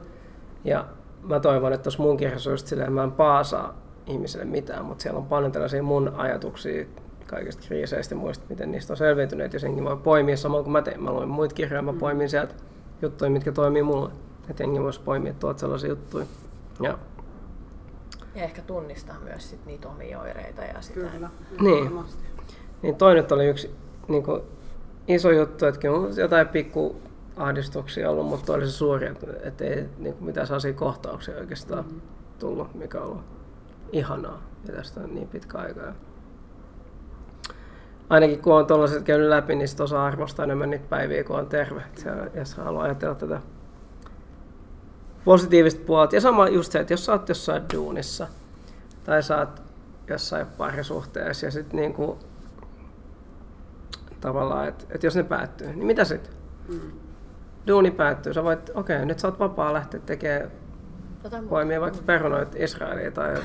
[0.63, 0.86] Ja
[1.23, 3.77] mä toivon, että tuossa mun kirjassa on just silleen, mä en paasaa
[4.08, 6.86] ihmiselle mitään, mutta siellä on paljon tällaisia mun ajatuksia
[7.27, 10.82] kaikista kriiseistä ja muista, miten niistä on selviytyneet, ja senkin voi poimia samoin kuin mä
[10.82, 11.04] tein.
[11.04, 12.54] Mä luin muita kirjoja, mä poimin sieltä
[13.01, 14.12] juttuja, mitkä toimii mulle.
[14.49, 16.25] Että jengi voisi poimia tuolta sellaisia juttuja.
[16.82, 16.97] Ja
[18.36, 20.99] Ja ehkä tunnistaa myös sit niitä omia oireita ja sitä.
[20.99, 21.30] Kyllä.
[21.62, 21.91] Niin.
[22.82, 23.75] Niin toi nyt oli yksi
[24.08, 24.41] niin kuin,
[25.08, 27.01] iso juttu, että kyllä jotain pikku
[27.41, 29.08] ahdistuksia ollut, mutta toi oli se suuri,
[29.43, 32.01] että, ei niin kuin, mitään sellaisia kohtauksia oikeastaan Mm.
[32.39, 33.23] tullut, mikä on ollut
[33.91, 34.41] ihanaa.
[34.67, 35.80] Ja tästä on niin pitkä aika.
[35.82, 35.93] Ja
[38.10, 41.47] ainakin kun on tuollaiset käynyt läpi, niin sit osaa arvostaa enemmän niitä päiviä, kun on
[41.47, 41.82] terve.
[41.95, 43.41] Se- Jos haluaa ajatella tätä
[45.25, 46.15] positiivista puolta.
[46.15, 48.27] Ja sama just se, että jos sä oot jossain duunissa
[49.04, 49.62] tai sä oot
[50.08, 52.17] jossain parisuhteessa ja sitten niinku,
[54.21, 56.34] tavallaan, että et jos ne päättyy, niin mitä sitten?
[56.67, 56.80] Mm.
[57.67, 60.52] Duuni päättyy, sä voit, okei, okay, nyt sä oot vapaa lähteä tekemään
[61.24, 61.50] Jotain muuta.
[61.50, 63.36] poimia vaikka perunoit Israeliin tai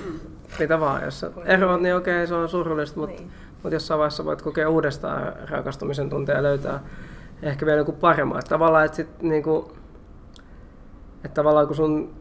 [0.59, 1.05] mitä vaan.
[1.05, 3.31] Jos sä eroat, niin okei, okay, se on surullista, mutta Niin.
[3.63, 6.81] mut jossain vaiheessa voit kokea uudestaan rakastumisen tunteja ja löytää
[7.43, 8.39] ehkä vielä joku paremman.
[8.39, 9.73] Että tavallaan, että sit niinku,
[11.25, 12.15] että tavallaan kun sun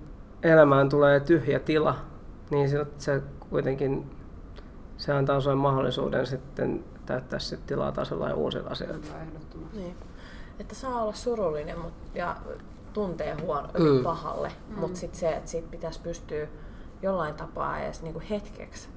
[0.44, 1.96] elämään tulee tyhjä tila,
[2.52, 4.12] niin se, se kuitenkin
[4.98, 9.06] se antaa sulle mahdollisuuden sitten täyttää sit tilaa taas jollain uusilla asioilla.
[9.74, 9.96] Niin.
[10.60, 12.36] Että saa olla surullinen mut, ja
[12.94, 14.04] tuntee huono, Mm.
[14.04, 14.80] pahalle, mm.
[14.80, 16.48] mutta sitten se, että siitä pitäisi pystyä
[17.02, 18.90] jollain tapaa edes niinku hetkeksi.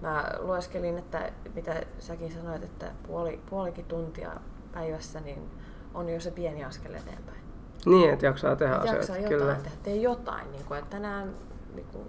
[0.00, 4.30] Mä lueskelin, että mitä säkin sanoit, että puoli, puolikin tuntia
[4.72, 5.50] päivässä niin
[5.94, 7.38] on jo se pieni askel eteenpäin.
[7.86, 8.96] Niin, että jaksaa tehdä Et asioita.
[8.98, 9.54] jaksaa jotain Kyllä.
[9.54, 10.52] tehdä, tee jotain.
[10.52, 11.34] Niin kuin, että tänään,
[11.74, 12.06] niin kuin,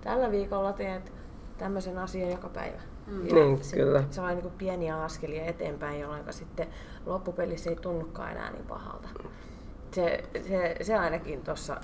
[0.00, 1.12] tällä viikolla teet
[1.58, 2.80] tämmöisen asian joka päivä.
[3.10, 3.34] Mm.
[3.34, 4.04] Niin, sit kyllä.
[4.10, 6.68] Se on niin kuin pieniä askelia eteenpäin, jolloin sitten
[7.06, 9.08] loppupelissä ei tunnukaan enää niin pahalta.
[9.90, 11.80] Se, se, se ainakin tuossa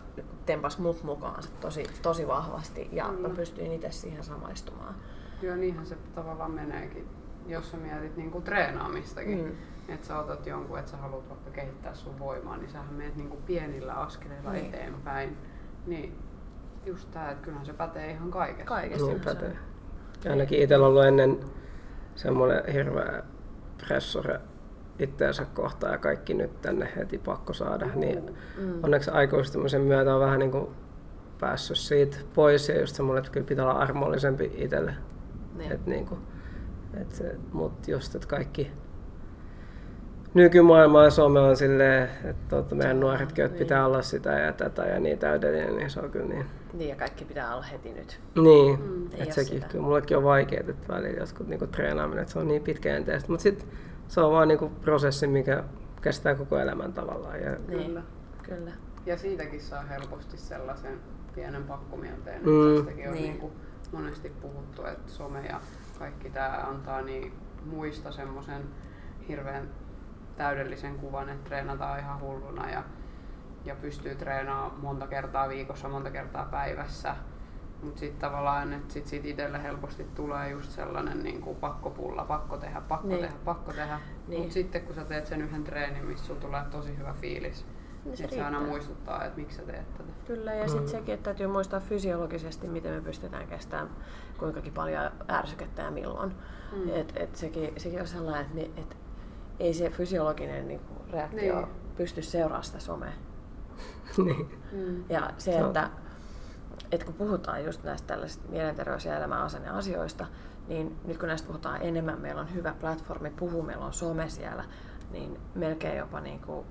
[0.47, 3.29] tempas mut mukaan tosi, tosi vahvasti ja mä Kyllä.
[3.29, 4.95] pystyin itse siihen samaistumaan.
[5.43, 7.09] Joo, niinhän se tavallaan meneekin,
[7.47, 9.39] jos sä mietit niinku treenaamistakin.
[9.39, 9.45] Mm.
[9.45, 9.95] Mm.
[9.95, 13.37] Että sä otat jonkun, että sä haluat vaikka kehittää sun voimaa, niin sähän menet niinku
[13.47, 14.63] pienillä askeleilla Niin.
[14.63, 14.75] niin.
[14.75, 15.37] eteenpäin.
[15.87, 16.19] Niin
[16.87, 18.65] just tää, että kyllähän se pätee ihan kaikessa.
[18.65, 19.07] Kaikessa.
[19.07, 19.49] Niin se pätee.
[19.49, 19.57] Ja
[20.31, 21.39] ainakin itsellä ollut ennen
[22.15, 23.23] semmoinen hirveä
[23.87, 24.41] pressure
[24.99, 27.87] itteensä kohtaan ja kaikki nyt tänne heti pakko saada.
[27.95, 28.85] Niin Mm.
[28.85, 30.67] onneksi aikuistumisen myötä on vähän niin kuin
[31.41, 34.95] päässyt siitä pois ja just semmoinen, että kyllä pitää olla armollisempi itselle.
[35.57, 35.73] Niin.
[35.73, 36.19] Et niinku,
[37.01, 38.71] et se, mut just, että kaikki
[40.35, 43.65] nykymaailma ja some on silleen, että tota, meidän nuoretkin, että Niin.
[43.67, 46.47] pitää olla sitä ja tätä ja niin täydellinen, niin se on kyllä niin.
[46.75, 48.21] Niin ja kaikki pitää olla heti nyt.
[48.43, 49.07] Niin, Mm.
[49.07, 49.67] Että sekin sitä.
[49.69, 53.43] kyllä mullekin on vaikeaa, että välillä joskus niinku treenaaminen, että se on niin pitkäjänteistä, mutta
[53.43, 53.69] sitten
[54.09, 55.65] se on vaan niinku prosessi, mikä
[56.03, 57.41] kestää koko elämän tavallaan.
[57.41, 57.87] Ja, Niin.
[57.87, 58.03] Kyllä.
[58.43, 58.71] Kyllä.
[59.07, 60.99] Ja siitäkin saa helposti sellaisen
[61.35, 62.77] pienen pakkomielteen, että Mm.
[62.77, 63.23] tästäkin on Niin.
[63.25, 63.39] niin.
[63.39, 63.53] kuin
[63.93, 65.61] monesti puhuttu, että some ja
[65.99, 67.33] kaikki tämä antaa niin
[67.67, 68.63] muista semmoisen
[69.29, 69.69] hirveän
[70.37, 72.83] täydellisen kuvan, että treenataan ihan hulluna ja,
[73.65, 77.17] ja pystyy treenaamaan monta kertaa viikossa, monta kertaa päivässä.
[77.83, 82.57] Mutta sitten tavallaan, että sit, sit itselle helposti tulee just sellainen niin kuin pakkopulla, pakko
[82.57, 83.21] tehdä, pakko Niin.
[83.21, 84.01] tehdä, pakko tehdä.
[84.29, 84.39] Niin.
[84.41, 87.67] Mutta sitten kun sä teet sen yhden treenin, missä sulla tulee tosi hyvä fiilis,
[88.05, 90.09] Niin se se aina muistuttaa, että miksi sä teet tätä.
[90.27, 93.91] Kyllä, ja sitten sekin, että täytyy muistaa fysiologisesti, miten me pystytään kestämään
[94.39, 96.35] kuinkakin paljon ärsykettä ja milloin.
[96.73, 96.79] Mm.
[96.79, 96.89] Mm.
[96.95, 98.97] Et, et sekin, sekin on sellainen, että et
[99.61, 101.69] ei se fysiologinen niinku, reaktio Niin.
[101.97, 103.13] pysty seuraamaan sitä somea.
[104.25, 104.63] niin.
[104.73, 105.05] Mm.
[105.09, 105.91] Ja se, että,
[106.93, 110.27] että kun puhutaan just näistä tällaisista mielenterveys- ja elämänasenneasioista,
[110.69, 114.65] niin nyt kun näistä puhutaan enemmän, meillä on hyvä platformi puhua, meillä on some siellä,
[115.11, 116.67] niin melkein jopa niin kuin,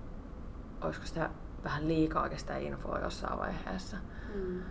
[0.82, 1.30] olisiko sitä
[1.64, 3.98] vähän liikaa sitä infoa jossain vaiheessa.
[4.36, 4.62] Mm.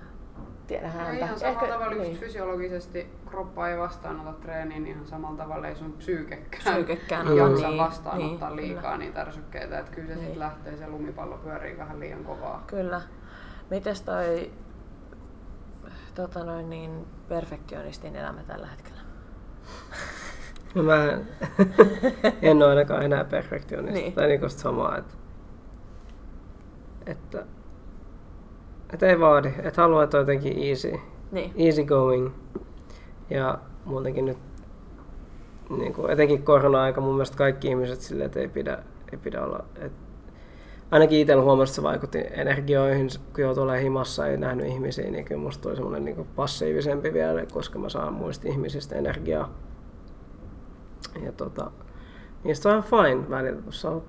[0.66, 1.24] Tiedä häntä.
[1.24, 2.16] ihan samalla tavalla just niin.
[2.16, 7.36] fysiologisesti kroppa ei vastaanota treeniin, niin ihan samalla tavalla ei sun psyykekään, Psyykekään, Mm.
[7.36, 8.98] jaksa niin, vastaanottaa niin, liikaa kyllä.
[8.98, 9.78] niitä ärsykkeitä.
[9.78, 10.24] Että kyllä se Niin.
[10.24, 12.64] sitten lähtee, se lumipallo pyörii vähän liian kovaa.
[12.66, 13.00] Kyllä.
[13.70, 14.52] Mites toi
[16.14, 19.00] tota noin, niin, perfektionistin elämä tällä hetkellä?
[20.74, 21.28] No mä en,
[22.42, 24.00] en ole ainakaan enää perfektionisti.
[24.00, 24.12] Niin.
[24.12, 25.14] Tai niinku samaa, että,
[27.06, 27.44] että,
[28.92, 29.48] että ei vaadi.
[29.62, 30.92] Että haluaa, että on jotenkin easy,
[31.32, 31.52] Niin.
[31.56, 32.30] easy going.
[33.30, 34.38] Ja muutenkin nyt,
[35.70, 38.78] niin kuin etenkin korona-aika mun mielestä kaikki ihmiset silleen, että ei pidä,
[39.12, 39.64] ei pidä olla.
[39.80, 39.92] Et
[40.90, 45.24] ainakin itsellä huomasi, että se vaikutti energioihin, kun joutui olemaan himassa, ei nähnyt ihmisiä, niin
[45.24, 49.48] kyllä musta tuli semmoinen niin passiivisempi vielä, koska mä saan muista ihmisistä energiaa.
[51.24, 51.70] Ja tota,
[52.44, 54.00] niistä on ihan fine välillä, kun saa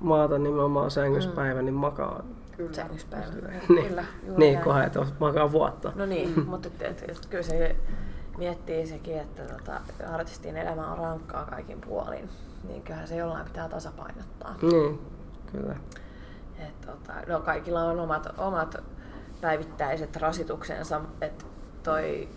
[0.00, 1.36] maata nimenomaan sängyssä Mm.
[1.36, 2.24] päivän, niin makaa.
[2.56, 3.50] Kyllä.
[3.68, 3.88] Niin.
[3.88, 4.64] Kyllä, juuri Niin, näin.
[4.64, 5.92] kunhan et ole makaa vuotta.
[5.94, 7.76] No niin, mutta et, et, et, kyllä se
[8.38, 9.80] miettii sekin, että tota,
[10.12, 12.30] artistin elämä on rankkaa kaikin puolin.
[12.68, 14.54] Niin kyllähän se jollain pitää tasapainottaa.
[14.62, 15.00] Niin,
[15.52, 15.76] kyllä.
[16.58, 18.76] Et, tota, no kaikilla on omat, omat
[19.40, 21.00] päivittäiset rasituksensa.
[21.20, 21.44] että
[21.82, 22.28] toi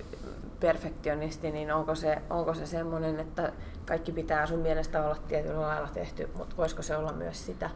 [0.60, 3.52] perfektionisti, niin onko se, onko se semmoinen, että
[3.86, 7.70] kaikki pitää sun mielestä olla tietyllä lailla tehty, mutta voisiko se olla myös sitä,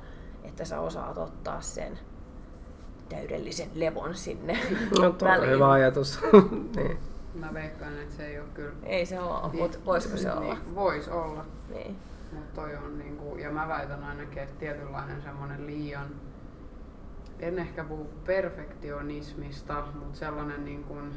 [0.44, 2.00] että sä osaat ottaa sen
[3.10, 4.60] täydellisen levon sinne
[5.00, 5.52] No tuo on väliin?
[5.52, 6.20] hyvä ajatus.
[6.76, 6.98] niin.
[7.36, 8.74] Mä veikkaan, että se ei ole kyllä...
[8.84, 10.54] Ei se ole, mutta voisiko se olla?
[10.54, 11.46] Niin, vois olla.
[11.74, 11.96] Niin.
[12.32, 16.08] Mutta toi on niinku, ja mä väitän ainakin, että tietynlainen semmoinen liian,
[17.40, 21.12] en ehkä puhu perfektionismista, mutta sellainen niin kuin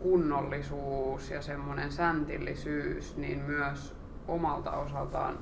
[0.00, 3.94] kunnollisuus ja semmoinen säntillisyys, niin myös
[4.28, 5.38] omalta osaltaan,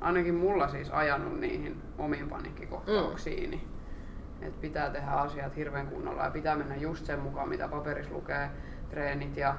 [0.00, 3.56] ainakin mulla siis ajanut niihin omiin paniikkikohtauksiini.
[3.56, 3.79] Mm.
[4.42, 8.50] Että pitää tehdä asiat hirveän kunnolla ja pitää mennä just sen mukaan, mitä paperissa lukee,
[8.90, 9.56] treenit ja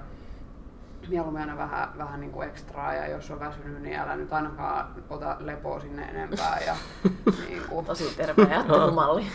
[1.10, 4.96] mieluummin aina vähän, vähän niin kuin ekstraa ja jos on väsynyt, niin älä nyt ainakaan
[5.10, 6.60] ota lepoa sinne enempää.
[6.66, 6.76] Ja,
[7.50, 9.26] niin kuin, Tosi terve ajattelumalli.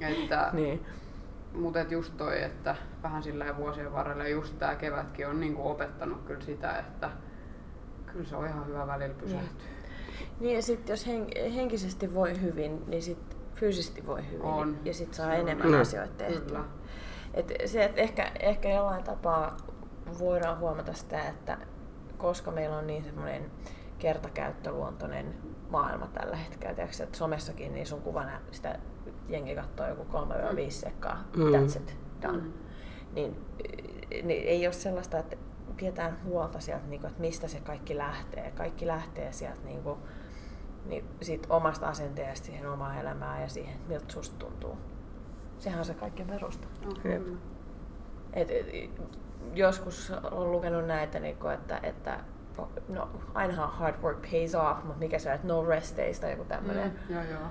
[0.00, 0.86] että, niin.
[1.54, 5.54] mutta et just toi, että vähän sillä vuosien varrella ja just tää kevätkin on niin
[5.54, 7.10] kuin opettanut kyllä sitä, että
[8.06, 9.68] kyllä se on ihan hyvä välillä pysähtyä.
[10.40, 14.42] Niin ja sitten jos hen- henkisesti voi hyvin, niin sit fyysisesti voi hyvin.
[14.46, 14.78] On.
[14.84, 15.40] Ja sitten saa Se on.
[15.40, 15.80] enemmän Mm.
[15.80, 16.60] asioita tehtyä.
[17.34, 19.56] Et se, että ehkä, ehkä jollain tapaa
[20.18, 21.58] voidaan huomata sitä, että
[22.18, 23.50] koska meillä on niin semmoinen
[23.98, 25.34] kertakäyttöluontoinen
[25.70, 28.78] maailma tällä hetkellä, tiedätkö, että somessakin niin sun kuvana sitä
[29.28, 31.42] jengi katsoo joku 3-5 sekkaa, Mm.
[31.42, 32.38] that's it, done.
[32.38, 32.52] Mm.
[33.14, 33.36] Niin,
[34.22, 35.36] niin ei ole sellaista, että
[35.76, 38.50] pidetään huolta sieltä, niin kuin, että mistä se kaikki lähtee.
[38.56, 39.98] Kaikki lähtee sieltä niin kuin,
[40.84, 44.78] niin siitä omasta asenteesta siihen omaan elämään ja siihen, että miltä susta tuntuu.
[45.58, 46.68] Sehän on se kaikkein perusta.
[47.02, 47.38] Kyllä.
[48.32, 48.66] Et, et,
[49.54, 52.20] joskus on lukenut näitä, niin kuin, että, että
[52.88, 56.30] no, ainahan hard work pays off, mutta mikä se on, että no rest days tai
[56.30, 57.00] joku tämmöinen.
[57.08, 57.48] Mm, joo, joo.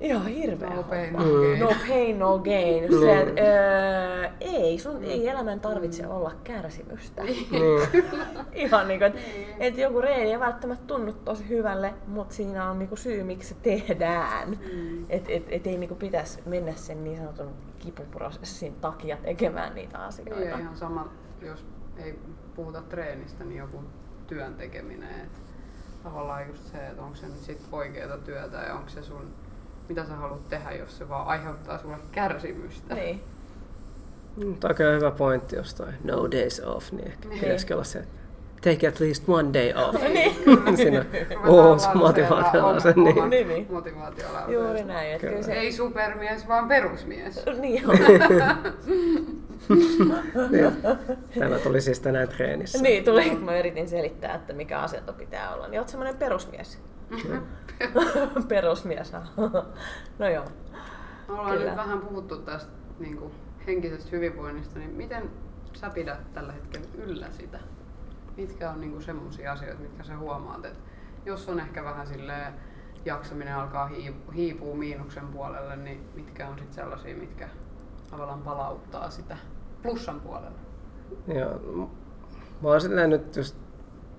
[0.00, 1.60] Ihan hirveä No pain, no gain.
[1.60, 2.84] No pain, no gain.
[2.84, 3.00] Mm.
[3.00, 7.22] Se, et, öö, ei, sun ei elämän tarvitse olla kärsimystä.
[7.22, 8.04] niin.
[8.52, 9.20] Ihan niin kuin, että
[9.58, 13.54] et joku reeni ei välttämättä tunnu tosi hyvälle, mutta siinä on niinku syy, miksi se
[13.62, 14.48] tehdään.
[14.50, 15.04] Mm.
[15.08, 20.44] Et, et, et ei niinku pitäisi mennä sen niin sanotun kipuprosessin takia tekemään niitä asioita.
[20.44, 22.18] ja ihan sama, jos ei
[22.56, 23.80] puhuta treenistä, niin joku
[24.26, 25.20] työn tekeminen.
[25.20, 25.42] Et
[26.02, 29.34] tavallaan just se, että onko se nyt sit oikeaa työtä ja onko se sun,
[29.88, 32.94] mitä sä haluat tehdä, jos se vaan aiheuttaa sulle kärsimystä.
[32.94, 33.20] Niin.
[34.36, 37.40] Mm, Toi on kyllä hyvä pointti jostain no days off, niin ehkä Niin.
[37.40, 38.14] pitäisikö olla se, että
[38.70, 40.02] take at least one day off.
[40.02, 40.34] Niin.
[40.76, 40.98] Siinä
[41.44, 43.30] on se, omat- niin.
[43.30, 43.66] Niin, niin.
[43.70, 44.52] motivaatiolauseet.
[44.52, 45.08] Juuri näin.
[45.12, 45.46] Että kyllä Kyllä.
[45.46, 47.44] se, Ei supermies, vaan perusmies.
[47.60, 47.96] niin on.
[50.50, 50.72] Niin.
[51.38, 52.82] Tämä tuli siis tänään treenissä.
[52.82, 55.68] niin, tuli, mä yritin selittää, että mikä asento pitää olla.
[55.68, 56.78] Niin oot semmoinen perusmies.
[58.48, 59.12] perusmies.
[60.18, 60.44] no joo.
[61.28, 61.70] Me ollaan Kyllä.
[61.70, 63.32] nyt vähän puhuttu tästä niin kuin,
[63.66, 65.30] henkisestä hyvinvoinnista, niin miten
[65.72, 67.58] sä pidät tällä hetkellä yllä sitä?
[68.36, 70.78] Mitkä on niin semmoisia asioita, mitkä sä huomaat, että
[71.26, 72.54] jos on ehkä vähän silleen,
[73.04, 77.48] jaksaminen alkaa hiipu, hiipua miinuksen puolelle, niin mitkä on sitten sellaisia, mitkä
[78.10, 79.36] tavallaan palauttaa sitä
[79.82, 80.58] plussan puolelle?
[81.26, 81.90] Joo,
[82.62, 83.63] mä oon silleen nyt just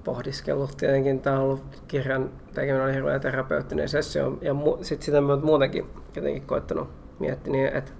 [0.05, 5.21] pohdiskellut tietenkin, tää on ollut kirjan tekeminen oli hirveän terapeuttinen sessio ja mu- sit sitä
[5.21, 6.89] mä oon muutenkin jotenkin koittanut
[7.19, 7.91] miettiä niin, että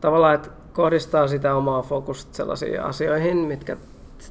[0.00, 3.76] tavallaan, että kohdistaa sitä omaa fokusta sellaisiin asioihin, mitkä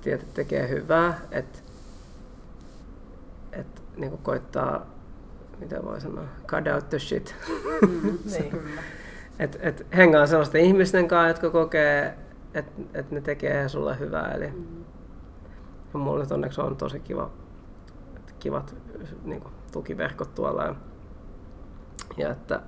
[0.06, 1.60] että tekee hyvää, että
[3.52, 4.86] et, niin koittaa,
[5.60, 7.36] mitä voi sanoa, cut out the shit.
[7.82, 8.62] Mm, Niin.
[9.40, 12.14] Et, et hengaa sellaisten ihmisten kanssa, jotka kokee,
[12.54, 14.32] että et ne tekee sulle hyvää.
[14.32, 14.86] Eli Mm.
[15.96, 17.30] Ja mulla nyt onneksi on tosi kiva,
[18.40, 18.76] kivat
[19.24, 20.64] niin kuin, tukiverkot tuolla.
[20.64, 20.76] Ja,
[22.18, 22.62] ja että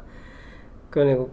[0.92, 1.32] kyllä niin kuin,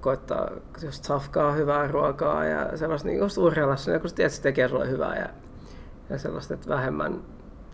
[0.00, 0.50] koittaa
[0.82, 4.90] just safkaa hyvää ruokaa ja sellaista niin just urheilla sinne, kun tiedät, se tekee sulle
[4.90, 5.28] hyvää ja,
[6.10, 7.22] ja sellaista, että vähemmän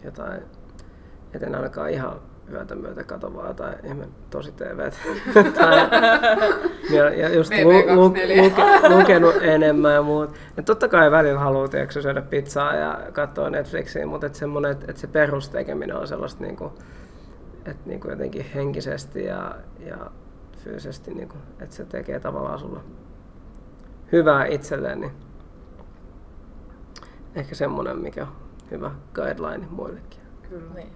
[0.05, 0.43] jotain,
[1.35, 2.21] et en ainakaan ihan
[2.53, 4.53] yötä myötä kato vaan jotain ihme tosi
[5.59, 5.79] tai,
[6.91, 8.91] ja, ja just lu, lu, VV24.
[8.91, 10.31] lu, lukenut enemmän ja muut.
[10.59, 14.87] Et totta kai välillä haluaa tiedätkö, syödä pizzaa ja katsoa Netflixiä, mutta et semmonen, että
[14.89, 16.73] et se perustekeminen on sellaista niinku,
[17.67, 19.55] että niinku jotenkin henkisesti ja,
[19.87, 20.11] ja
[20.65, 22.81] fyysisesti, niinku, että se tekee tavallaan sulla
[24.13, 25.13] hyvää itselleen, niin
[27.35, 28.33] ehkä semmoinen, mikä on
[28.71, 30.21] hyvä guideline muillekin.
[30.49, 30.75] Kyllä.
[30.75, 30.93] Niin.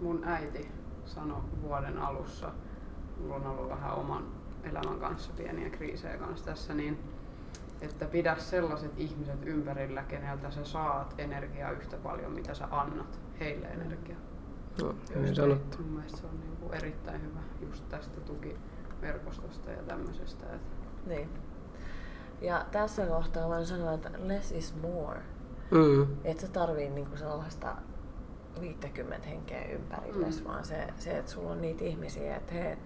[0.00, 0.77] Mun äiti
[1.08, 2.50] sanoi vuoden alussa,
[3.20, 4.24] mulla on ollut vähän oman
[4.62, 6.98] elämän kanssa pieniä kriisejä kanssa tässä, niin
[7.80, 13.66] että pidä sellaiset ihmiset ympärillä, keneltä sä saat energiaa yhtä paljon, mitä sä annat heille
[13.66, 14.18] energiaa.
[14.82, 15.78] No, hyvin sanottu.
[15.82, 20.46] Mun mielestä se on niinku erittäin hyvä just tästä tukiverkostosta ja tämmöisestä.
[20.54, 21.28] Että niin.
[22.40, 25.22] Ja tässä kohtaa voin sanoa, että less is more.
[25.70, 26.06] Mm.
[26.24, 27.76] Et sä tarvii niinku sellaista
[28.60, 30.48] 50 henkeä ympärilles, Mm.
[30.48, 32.78] vaan se, se, että sulla on niitä ihmisiä, että he,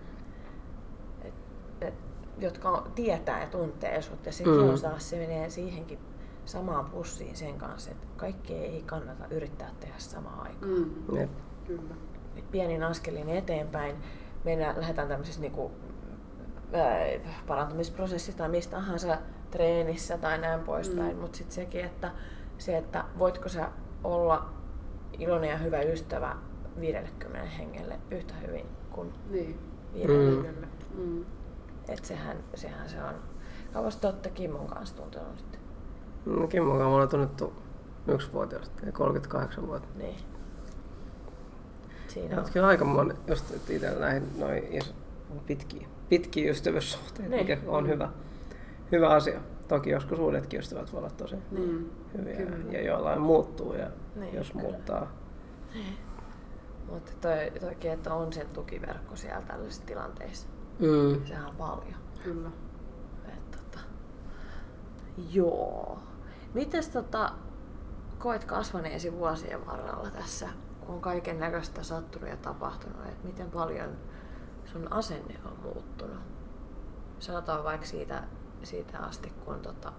[1.24, 1.34] et,
[1.80, 1.94] et,
[2.38, 4.26] jotka tietää ja tuntee sut.
[4.26, 4.80] Ja sitten Mm.
[4.82, 5.98] taas se menee siihenkin
[6.44, 10.72] samaan pussiin sen kanssa, että kaikkea ei kannata yrittää tehdä samaan aikaan.
[10.72, 11.30] mm, Jep.
[11.66, 11.94] kyllä.
[12.36, 13.96] Et pienin askelin eteenpäin.
[14.44, 15.70] Mennään, lähdetään tämmöisessä niinku,
[16.72, 16.96] ää,
[17.46, 19.18] parantumisprosessissa tai mistä tahansa
[19.50, 21.16] treenissä tai näin poispäin.
[21.16, 21.20] Mm.
[21.22, 22.10] Mutta sitten sekin, että
[22.58, 23.68] se, että voitko sä
[24.04, 24.48] olla
[25.18, 26.36] iloinen ja hyvä ystävä
[26.80, 29.58] 50 hengelle yhtä hyvin kuin Niin.
[29.94, 30.30] viidelle.
[30.36, 30.54] Mm.
[30.54, 30.66] Kyllä.
[30.94, 31.24] Mm.
[31.88, 33.14] Et sehän, sehän se on.
[33.72, 35.58] Kauas te olette Kimmon kanssa tuntenut nyt?
[36.26, 37.52] No, Kimmo kanssa me ollaan tunnettu
[38.08, 39.88] yksi vuotiaasta ja 38 vuotta.
[39.98, 40.16] Niin.
[42.08, 42.46] Siinä on.
[42.52, 44.62] kyllä aika moni, just että itsellä näihin noin
[45.46, 47.46] pitkiä, pitkiä ystävyyssuhteita, Niin.
[47.46, 48.08] mikä on hyvä,
[48.92, 49.40] hyvä asia.
[49.72, 51.84] Toki joskus uudetkin ystävät voi olla tosi Mm.
[52.18, 52.72] hyviä Kyllä.
[52.72, 54.62] ja joillain muuttuu ja Niin, jos kyllä.
[54.62, 55.12] muuttaa.
[56.90, 60.48] Mutta toi, toki, että on se tukiverkko siellä tällaisissa tilanteissa.
[60.78, 61.24] Mm.
[61.26, 61.94] Sehän on paljon.
[62.24, 62.48] Kyllä.
[63.28, 63.78] Et, tota,
[65.32, 65.98] joo.
[66.54, 67.30] Mites tota,
[68.18, 70.48] koet kasvaneesi vuosien varrella tässä,
[70.80, 73.90] kun on kaiken näköistä sattunut ja tapahtunut, että miten paljon
[74.64, 76.20] sun asenne on muuttunut?
[77.18, 78.22] Sanotaan vaikka siitä,
[78.66, 79.92] siitä asti, kun tota,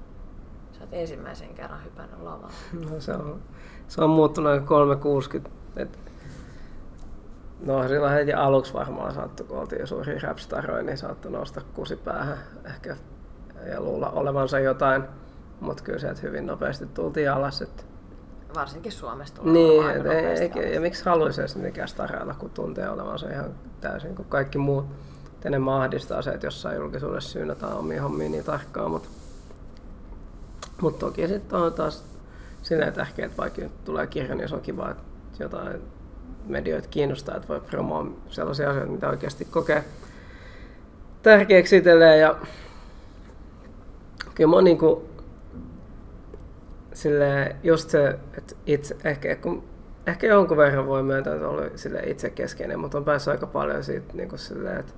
[0.71, 2.53] sä oot ensimmäisen kerran hypännyt lavalle.
[2.91, 3.41] No, se, on,
[3.88, 5.51] se on muuttunut aika 360.
[5.76, 5.99] Et,
[7.66, 12.38] no silloin heti aluksi varmaan saattoi, kun oltiin jo suuria rapstaroja, niin saattoi nousta kusipäähän
[12.66, 12.97] ehkä
[13.72, 15.03] ja luulla olevansa jotain.
[15.59, 17.61] Mutta kyllä sieltä hyvin nopeasti tultiin alas.
[17.61, 17.86] Et,
[18.55, 22.89] Varsinkin Suomesta tulee niin, et, ei, ei, ja miksi haluaisi edes mitenkään starailla, kun tuntee
[22.89, 23.51] olevansa ihan
[23.82, 24.86] täysin kuin kaikki muut.
[25.43, 29.09] Et enemmän ahdistaa se, että jossain julkisuudessa syynätään omia hommia niin tarkkaan, mutta
[30.81, 32.03] mut toki sitten on taas
[32.61, 35.03] silleen tärkeää, että vaikka nyt tulee kirja, niin se on kiva, että
[35.39, 35.81] jotain
[36.47, 39.83] medioita kiinnostaa, että voi promoa sellaisia asioita, mitä oikeasti kokee
[41.23, 42.19] tärkeäksi itselleen.
[42.19, 42.35] Ja
[44.35, 45.09] kyllä mä oon niinku
[46.93, 49.63] sille just se, että itse, ehkä, kun,
[50.07, 53.83] ehkä jonkun verran voi myöntää, että oli sille itse keskeinen, mutta on päässyt aika paljon
[53.83, 54.93] siitä niin kuin silleen, että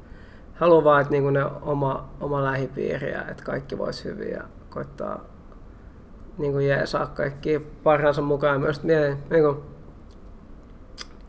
[0.55, 5.19] haluaa vaan, että niin ne oma, oma lähipiiri ja että kaikki voisi hyvin ja koittaa
[6.37, 8.61] niin kuin jeesaa kaikki parhaansa mukaan.
[8.61, 9.57] Myös mietin, niin kuin,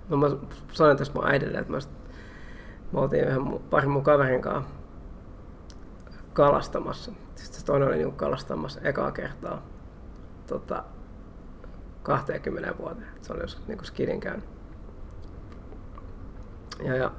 [0.08, 0.26] no mä
[0.72, 1.78] sanoin tässä mun äidille, että mä,
[2.92, 4.70] mä oltiin yhden parin mun kaverin kanssa
[6.32, 7.12] kalastamassa.
[7.34, 9.62] Sitten toinen oli niin kalastamassa ekaa kertaa
[10.46, 10.84] tota,
[12.02, 13.08] 20 vuoteen.
[13.22, 14.44] Se oli joskus niin skidin käynyt.
[16.84, 17.10] Ja, ja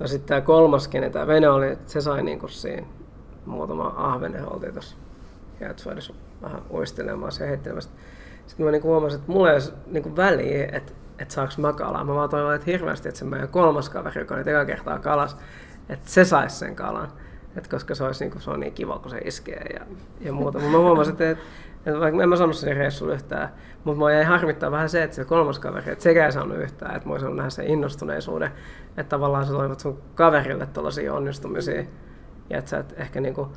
[0.00, 2.86] no sitten tämä kolmaskin, tämä vene oli, se sai niin kuin siinä
[3.46, 4.96] muutama ahvenen oltiin tuossa
[5.60, 7.92] Jätsvaidessa vähän uistelemaan ja heittelemästä.
[8.46, 12.04] Sitten mä niin huomasin, että mulla ei ole niin väliä, että, että saaks mä kalaa.
[12.04, 15.36] Mä vaan toivon, että hirveästi, että se meidän kolmas kaveri, joka oli eka kertaa kalas,
[15.88, 17.08] että se saisi sen kalan.
[17.56, 19.80] Et koska se, olisi, niin kuin, se on niin kiva, kun se iskee ja,
[20.20, 20.58] ja muuta.
[20.58, 21.42] Mutta mä huomasin, että,
[21.86, 23.48] että vaikka en mä saanut sen reissulla yhtään,
[23.84, 26.96] mutta mä jäi harmittaa vähän se, että se kolmas kaveri, että sekään ei saanut yhtään,
[26.96, 28.50] että mä olisin nähdä sen innostuneisuuden,
[28.88, 31.84] että tavallaan sä toivot sun kaverille tällaisia onnistumisia,
[32.50, 33.48] ja että sä et ehkä niin kuin,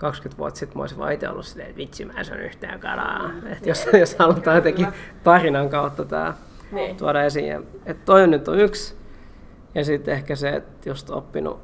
[0.00, 2.80] 20 vuotta sitten mä olisin vaan itse ollut silleen, että vitsi mä en saanut yhtään
[2.80, 3.30] kalaa.
[3.46, 4.86] Et jos, jos halutaan jotenkin
[5.22, 6.34] tarinan kautta tämä
[6.72, 6.96] niin.
[6.96, 7.66] tuoda esiin.
[7.86, 8.96] Että toi nyt on yksi.
[9.74, 11.60] Ja sitten ehkä se, että just oppinut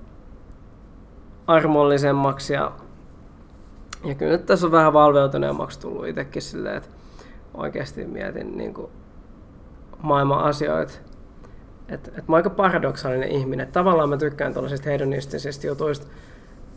[1.46, 2.72] armollisemmaksi ja,
[4.06, 6.88] ja kyllä nyt tässä on vähän valveutuneemmaksi tullut itsekin silleen, että
[7.54, 8.90] oikeasti mietin niin kuin
[10.02, 10.92] maailman asioita.
[11.88, 13.72] Että et mä oon aika paradoksaalinen ihminen.
[13.72, 16.06] Tavallaan mä tykkään tuollaisista hedonistisista jutuista,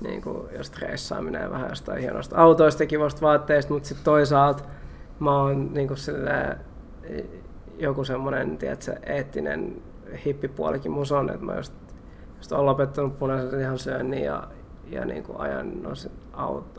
[0.01, 4.63] niin kuin jos reissaaminen ja vähän jostain hienosta autoista ja kivoista vaatteista, mutta sitten toisaalta
[5.19, 6.57] mä oon niin kuin silleen,
[7.79, 9.81] joku semmoinen tiedätkö, eettinen
[10.25, 11.73] hippipuolikin mus on, että mä just,
[12.37, 14.47] just olen lopettanut punaisen ihan syönnin ja,
[14.91, 15.89] ja niin kuin ajan no,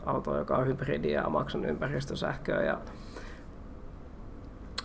[0.05, 2.77] auto, joka on hybridi ja maksan ympäristösähköä ja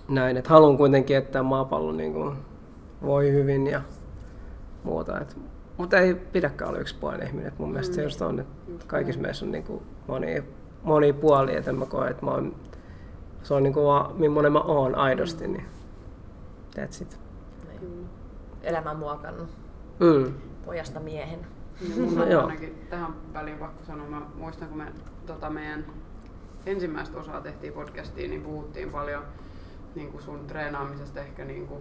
[0.08, 2.36] näin, että haluan kuitenkin, että maapallo niin kuin
[3.02, 3.80] voi hyvin ja
[4.84, 5.20] muuta.
[5.20, 5.36] Et
[5.76, 7.48] mutta ei pidäkään olla yksipuolinen ihminen.
[7.48, 7.72] Et mun mm.
[7.72, 10.44] mielestä se just on, että kaikissa meissä on niinku moni,
[10.82, 12.54] moni puoli, että mä koen, että mä oon,
[13.42, 15.52] se on niinku vaan, millainen mä oon aidosti, mm.
[15.52, 15.66] niin
[16.76, 17.18] that's it.
[17.68, 18.08] Niin.
[18.62, 19.48] Elämä muokannut.
[20.00, 20.34] Mm.
[20.64, 21.46] Pojasta miehen.
[21.80, 24.92] Ja mun on ainakin tähän väliin pakko sanoa, mä muistan kun me
[25.26, 25.86] tota meidän
[26.66, 29.22] ensimmäistä osaa tehtiin podcastiin, niin puhuttiin paljon
[29.94, 31.80] niin kuin sun treenaamisesta ehkä niin kuin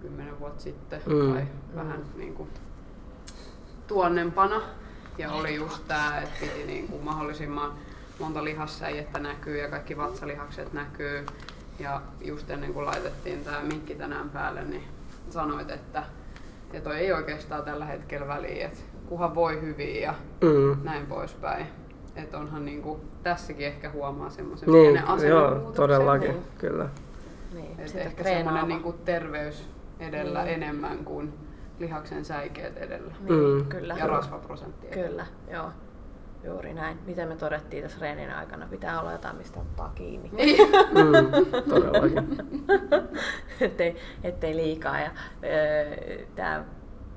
[0.00, 1.32] kymmenen vuotta sitten mm.
[1.32, 2.18] tai vähän mm.
[2.18, 2.48] niin kuin
[3.86, 4.62] tuonnempana.
[5.18, 7.72] Ja oli just tää, että piti niinku mahdollisimman
[8.18, 11.26] monta lihassäijettä näkyy ja kaikki vatsalihakset näkyy.
[11.78, 14.84] Ja just ennen kuin laitettiin tämä minkki tänään päälle, niin
[15.30, 16.04] sanoit, että
[16.72, 20.76] ja toi ei oikeastaan tällä hetkellä väliä, että kuhan voi hyvin ja mm.
[20.84, 21.66] näin poispäin.
[22.16, 26.42] Että onhan niinku, tässäkin ehkä huomaa semmoisen niin, joo, todellakin, niin.
[26.58, 26.88] kyllä.
[27.54, 29.68] Niin, Et ehkä semmoinen niinku terveys
[30.00, 30.54] edellä niin.
[30.54, 31.32] enemmän kuin
[31.78, 33.14] lihaksen säikeet edellä.
[33.20, 33.68] Niin, mm.
[33.68, 33.94] kyllä.
[33.98, 35.08] Ja rasvaprosentti edellä.
[35.08, 35.26] Kyllä,
[35.58, 35.70] joo.
[36.44, 36.98] Juuri näin.
[37.06, 38.66] Mitä me todettiin tässä reenin aikana?
[38.66, 40.30] Pitää olla jotain, mistä ottaa kiinni.
[40.32, 40.68] Niin.
[40.70, 42.38] mm, todellakin.
[43.60, 45.00] ettei, ettei liikaa.
[45.00, 45.10] Ja,
[45.44, 46.64] öö, tämä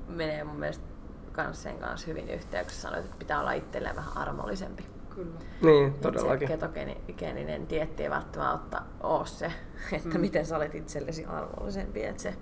[0.08, 0.84] menee mun mielestä
[1.32, 4.86] kans sen kanssa hyvin yhteen, kun sanoit, että pitää olla itselleen vähän armollisempi.
[5.14, 5.38] Kyllä.
[5.62, 6.48] Niin, todellakin.
[6.48, 9.52] Se ketogeeninen dietti ei välttämättä ole se,
[9.92, 10.20] että mm.
[10.20, 12.04] miten sä olet itsellesi armollisempi.
[12.04, 12.34] Että se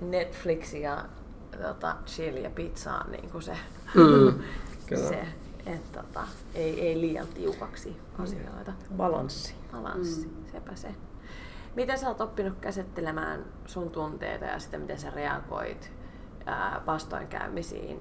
[0.00, 1.04] Netflix ja
[1.62, 3.56] tota, chill ja pizza on niin kuin se,
[3.94, 4.42] mm,
[5.08, 5.26] se
[5.66, 8.72] että tota, ei, ei liian tiukaksi asioita.
[8.96, 9.54] Balanssi.
[9.72, 10.46] Balanssi, mm.
[10.52, 10.94] sepä se.
[11.74, 15.92] Miten sä oot oppinut käsittelemään sun tunteita ja sitä, miten sä reagoit
[16.46, 18.00] ää, vastoinkäymisiin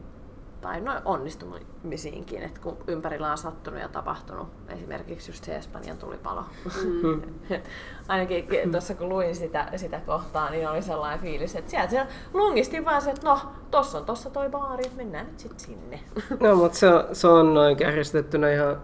[0.66, 6.44] tai no, onnistumisiinkin, että kun ympärillä on sattunut ja tapahtunut esimerkiksi just se Espanjan tulipalo.
[6.84, 7.22] Mm.
[8.08, 12.86] Ainakin tuossa kun luin sitä, sitä kohtaa, niin oli sellainen fiilis, että sieltä siellä lungisti
[12.86, 13.40] vaan se, että no,
[13.72, 16.00] tossa on tossa toi baari, mennään nyt sitten sinne.
[16.50, 18.78] no, mutta se, se on noin kärjistettynä ihan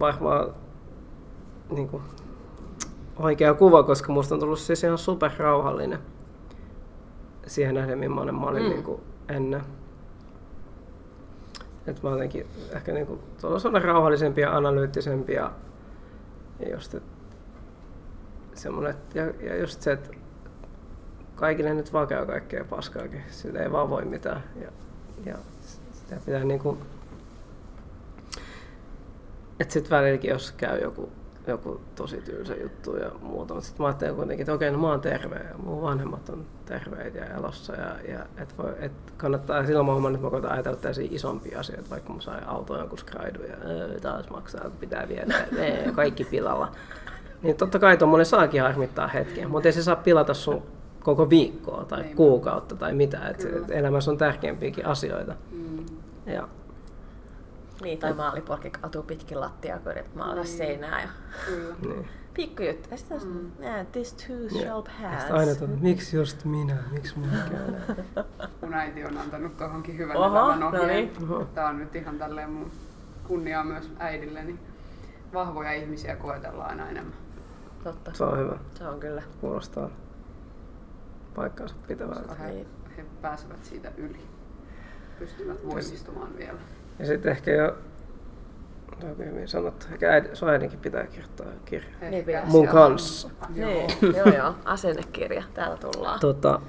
[0.00, 0.54] varmaan
[1.70, 2.02] niin kuin,
[3.18, 5.98] oikea kuva, koska musta on tullut siis ihan superrauhallinen
[7.46, 8.68] siihen nähden, millainen mä olin mm.
[8.68, 9.62] niin kuin ennen.
[11.86, 15.52] Että mä jotenkin ehkä niinku tuolla rauhallisempi ja analyyttisempi ja,
[16.60, 17.02] ja just, et,
[18.54, 20.10] semmonen, ja, ja just se, että
[21.34, 23.22] kaikille nyt vaan käy kaikkea paskaakin.
[23.30, 24.44] Sillä ei vaan voi mitään.
[24.60, 24.70] Ja,
[25.26, 25.38] ja
[25.92, 26.78] sitä pitää niinku,
[29.60, 31.12] että sitten välilläkin jos käy joku
[31.46, 33.54] joku tosi tylsä juttu ja muuta.
[33.54, 36.44] Mutta sitten mä ajattelin kuitenkin, että okei, no mä oon terve ja mun vanhemmat on
[36.64, 37.72] terveitä ja elossa.
[37.72, 41.60] Ja, ja et voi, et kannattaa, silloin mä huomannut, että mä koitan ajatella tällaisia isompia
[41.60, 45.92] asioita, vaikka mä sain autoon jonkun skraidun ja öö, taas maksaa, kun pitää viedä, nee,
[45.94, 46.72] kaikki pilalla.
[47.42, 50.62] Niin totta kai tuommoinen saakin harmittaa hetken, mutta ei se saa pilata sun
[51.02, 52.16] koko viikkoa tai Niin.
[52.16, 53.28] kuukautta tai mitä.
[53.28, 55.34] Et elämässä on tärkeämpiäkin asioita.
[55.52, 55.84] Mm.
[56.26, 56.48] Ja,
[57.82, 60.56] Niin, tai maalipolki kaatuu pitkin lattiaa, kun yrität maalata Niin.
[60.56, 61.02] seinää.
[61.02, 61.08] Ja...
[61.46, 61.74] Kyllä.
[61.82, 62.08] niin.
[62.34, 62.88] Pikkujuttu.
[62.90, 63.50] Ja sitten Mm.
[63.62, 65.18] yeah, this too Ja- shall Ja pass.
[65.20, 67.76] sitten aina tuota, miksi just minä, miksi näin?
[68.62, 70.88] Mun äiti on antanut tohonkin hyvän Oho, elämän no ohjeen.
[70.88, 71.12] niin.
[71.30, 71.44] Oho.
[71.44, 72.70] Tää on nyt ihan tälleen mun
[73.28, 74.58] kunniaa myös äidilleni.
[75.34, 77.14] Vahvoja ihmisiä koetellaan aina enemmän.
[77.84, 78.10] Totta.
[78.14, 78.58] Se on hyvä.
[78.74, 79.22] Se on kyllä.
[79.40, 79.90] Kuulostaa
[81.34, 82.34] paikkaansa pitävältä.
[82.34, 82.66] he, Niin.
[82.96, 84.20] he pääsevät siitä yli.
[85.18, 86.58] Pystyvät voimistumaan vielä.
[86.98, 87.74] Ja sitten ehkä jo,
[89.00, 91.88] toi on hyvin sanottu, ehkä äid, sun äidinkin pitää kirjoittaa kirja.
[92.10, 92.72] Niin pitäisi, Mun joo.
[92.72, 93.30] kanssa.
[93.54, 93.70] Joo.
[93.70, 96.20] Niin, joo joo, asennekirja, täällä tullaan.
[96.20, 96.60] Tota,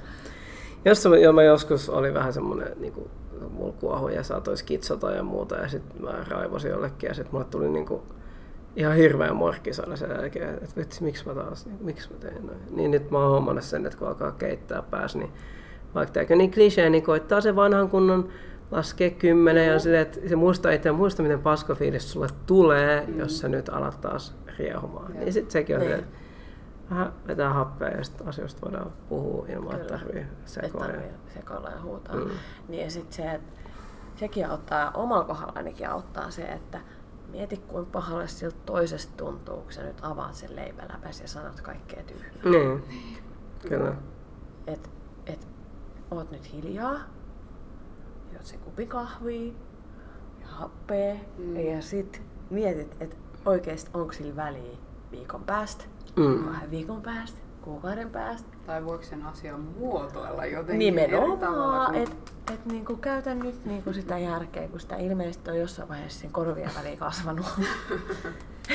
[0.85, 3.11] jos mä, jo, mä joskus oli vähän semmonen niinku,
[3.49, 7.45] mulla kuohu ja saatoi skitsata ja muuta ja sitten mä raivosin jollekin ja sitten mulle
[7.45, 8.03] tuli niinku
[8.75, 12.47] ihan hirveä morkkis aina sen jälkeen, että vitsi, miksi mä taas, niin, miksi mä tein
[12.47, 12.59] noin.
[12.71, 15.31] Niin nyt mä oon huomannut sen, että kun alkaa keittää päässä, niin
[15.95, 18.29] vaikka tääkö niin klisee, niin koittaa se vanhan kunnon
[18.71, 23.19] laskee kymmenen ja sille, että se muistaa itse muista, miten paskafiilis sulle tulee, mm.
[23.19, 25.11] jos sä nyt alat taas riehumaan.
[25.13, 25.19] Joo.
[25.19, 25.93] Niin sitten sekin on Niin.
[25.93, 26.07] että
[26.89, 29.99] vähän vetää happea ja sitten asioista voidaan puhua ilman, että Kyllä.
[29.99, 30.87] tarvii Et sekoilla.
[30.87, 32.15] tarvii sekoilla ja huutaa.
[32.15, 32.29] Mm.
[32.67, 33.53] Niin ja sitten se, että
[34.15, 36.79] sekin auttaa, omalla kohdalla ainakin auttaa se, että
[37.31, 42.03] mieti kuinka pahalle siltä toisesta tuntuu, kun sä nyt avaat sen leipäläpäs ja sanot kaikkea
[42.03, 42.29] tyhmää.
[42.59, 42.83] Niin,
[43.69, 43.93] kyllä.
[44.67, 44.89] Et,
[45.25, 45.47] et
[46.11, 46.95] oot nyt hiljaa,
[48.45, 49.53] juot sen kupin kahvia
[50.41, 51.55] ja happea Mm.
[51.55, 53.15] ja sit mietit, että
[53.45, 54.77] oikeesti onko sillä väliä
[55.11, 55.85] viikon päästä,
[56.15, 56.43] Mm.
[56.43, 58.47] kahden viikon päästä, kuukauden päästä.
[58.65, 63.93] Tai voiko sen asian muotoilla jotenkin eri tavalla Nimenomaan, että et niinku käytän nyt niinku
[63.93, 67.45] sitä järkeä, kun sitä ilmeisesti on jossain vaiheessa siinä korvien väliin kasvanut.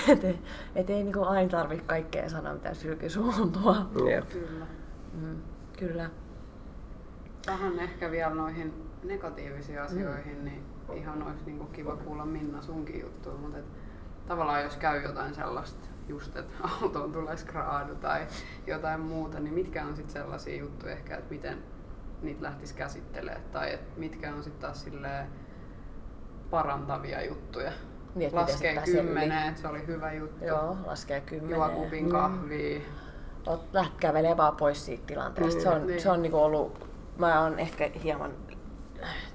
[0.08, 0.38] et, ei-
[0.74, 3.76] et ei niinku aina tarvitse kaikkea sanoa, mitä sylki suuhun tuo.
[4.10, 4.28] Jep.
[4.28, 4.66] Kyllä.
[5.14, 5.36] Mm,
[5.78, 6.10] kyllä.
[7.46, 10.62] Tähän ehkä vielä noihin negatiivisiin asioihin, niin
[10.94, 13.64] ihan olisi niinku kiva kuulla Minna sunkin juttuja, mutta et,
[14.26, 18.26] tavallaan jos käy jotain sellaista, just että autoon tulee skraadu tai
[18.66, 21.58] jotain muuta, niin mitkä on sitten sellaisia juttuja ehkä, että miten
[22.22, 25.26] niitä lähtisi käsittelemään tai et mitkä on sitten taas silleen
[26.50, 27.72] parantavia juttuja.
[28.14, 30.44] Niin, Laskee kymmeneen, että se oli hyvä juttu.
[30.44, 31.70] Joo, laskee Juo kymmeneen.
[31.70, 32.80] kupin kahvia.
[33.46, 35.62] Ot, läht kävelee vaan pois siitä tilanteesta.
[35.62, 36.00] Se on, Niin.
[36.00, 36.88] se on niinku ollut,
[37.18, 38.30] mä oon ehkä hieman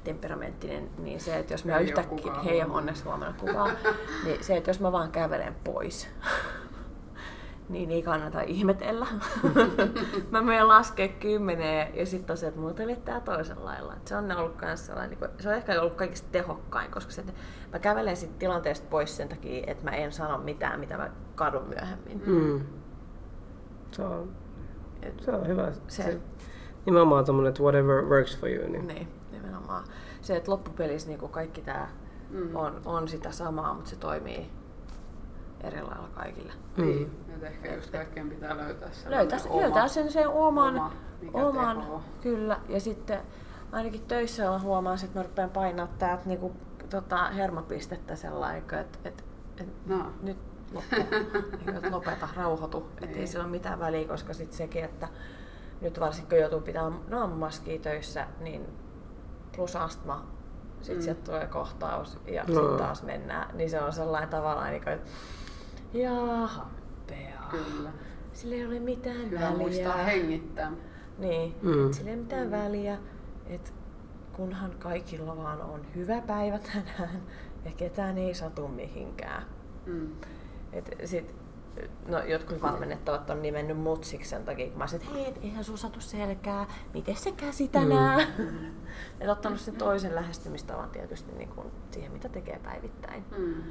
[0.03, 2.77] temperamenttinen, niin se, että jos mä Ei yhtäkkiä, hei huomannut.
[2.77, 3.71] onneksi huomenna kukaan,
[4.25, 6.09] niin se, että jos mä vaan kävelen pois,
[7.69, 9.07] niin ei kannata ihmetellä.
[10.31, 13.93] mä menen laskea kymmeneen ja sitten on se, että muut tää toisella lailla.
[13.93, 17.23] Et se on ollut kans sellainen, niin se on ehkä ollut kaikista tehokkain, koska se,
[17.73, 21.63] mä kävelen siitä tilanteesta pois sen takia, että mä en sano mitään, mitä mä kadun
[21.67, 22.21] myöhemmin.
[22.25, 22.61] Mm.
[23.91, 24.29] Se on,
[25.21, 25.71] se on hyvä.
[25.87, 26.19] Se- Se,
[26.85, 28.67] nimenomaan tommonen, että whatever works for you.
[28.71, 28.87] Niin.
[28.87, 29.07] Niin,
[29.55, 29.83] nimenomaan.
[30.21, 31.87] Se, että loppupelissä niin kaikki tämä
[32.29, 32.55] Mm.
[32.55, 34.51] on, on sitä samaa, mutta se toimii
[35.61, 36.53] eri lailla kaikille.
[36.77, 40.91] Niin, että ehkä just kaikkien pitää löytää sellainen Löytää, oma, löytää sen, sen oman, oma,
[41.33, 42.01] oman tekoo.
[42.21, 42.59] kyllä.
[42.69, 43.19] Ja sitten
[43.71, 46.51] ainakin töissä mä huomaan, että mä rupean painaa täältä niinku,
[46.89, 49.25] tota, hermopistettä sellainen, että et,
[49.59, 50.11] et, No.
[50.21, 50.37] nyt
[50.73, 52.87] loppu, Niinku, että lopeta, rauhoitu.
[52.93, 53.27] Että ei Niin.
[53.27, 55.07] sillä ole mitään väliä, koska sitten sekin, että
[55.81, 58.65] nyt varsinkin kun joutuu pitämään naamumaskia töissä, niin
[59.55, 60.27] plus astma,
[60.81, 60.99] sitten Mm.
[60.99, 61.03] mm.
[61.03, 62.53] sieltä tulee kohtaus ja No.
[62.53, 63.57] sitten taas mennään.
[63.57, 65.09] Niin se on sellainen tavallaan, niin kuin, että
[65.93, 67.41] jaa, happea.
[67.51, 67.89] Kyllä.
[68.33, 69.57] Sillä ei ole mitään Hyvä väliä.
[69.57, 70.71] muistaa hengittää.
[71.17, 71.69] Niin, Mm.
[71.77, 71.91] mm.
[71.93, 72.97] sillä ei ole mitään väliä,
[73.47, 73.71] että
[74.33, 77.21] kunhan kaikilla vaan on hyvä päivä tänään
[77.65, 79.43] ja ketään ei satu mihinkään.
[79.85, 80.07] Mm.
[80.73, 81.35] Et sit,
[82.07, 85.63] no, jotkut valmennettavat on nimennyt mut siksi sen takia, kun mä sanoin, että hei, eihän
[85.63, 88.27] sun satu selkää, miten se käsi tänään?
[88.37, 88.71] Mm.
[89.19, 93.25] Et ottanut sen toisen lähestymistavan tietysti niin kun siihen, mitä tekee päivittäin.
[93.37, 93.63] Mm.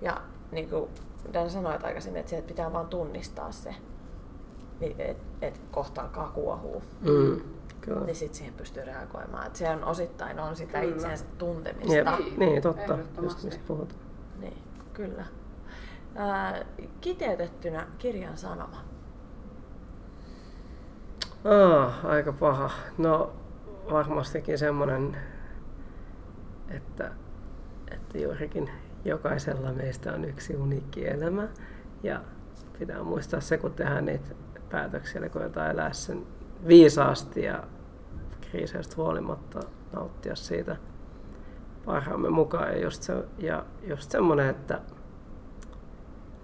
[0.00, 0.20] Ja
[0.52, 0.90] niin kuin
[1.32, 3.74] Dan sanoi aikaisemmin, että, se, että pitää vaan tunnistaa se,
[4.80, 6.82] että et kohta alkaa kuohua.
[7.00, 7.40] Mm.
[7.80, 8.04] Kyllä.
[8.04, 9.46] Niin sitten siihen pystyy reagoimaan.
[9.46, 10.94] Et se on osittain on sitä Kyllä.
[10.94, 11.94] itsensä tuntemista.
[11.94, 12.06] Jep.
[12.18, 12.98] Niin, Niin, totta.
[13.22, 14.00] Just mistä puhutaan.
[14.40, 14.58] Niin,
[14.92, 15.24] kyllä.
[16.18, 16.64] Ää,
[17.00, 18.84] kiteytettynä kirjan sanoma.
[21.44, 22.70] Ah, aika paha.
[22.98, 23.32] No
[23.90, 25.16] varmastikin semmonen,
[26.70, 27.10] että,
[27.90, 28.70] että juurikin
[29.04, 31.48] jokaisella meistä on yksi uniikki elämä
[32.02, 32.20] ja
[32.78, 34.34] pitää muistaa se, kun tehdään niitä
[34.70, 36.26] päätöksiä, eli koetaan elää sen
[36.68, 37.64] viisaasti ja
[38.40, 39.60] kriiseistä huolimatta
[39.92, 40.76] nauttia siitä
[41.84, 42.68] parhaamme mukaan.
[42.68, 44.80] Ja just, se, ja just semmoinen, että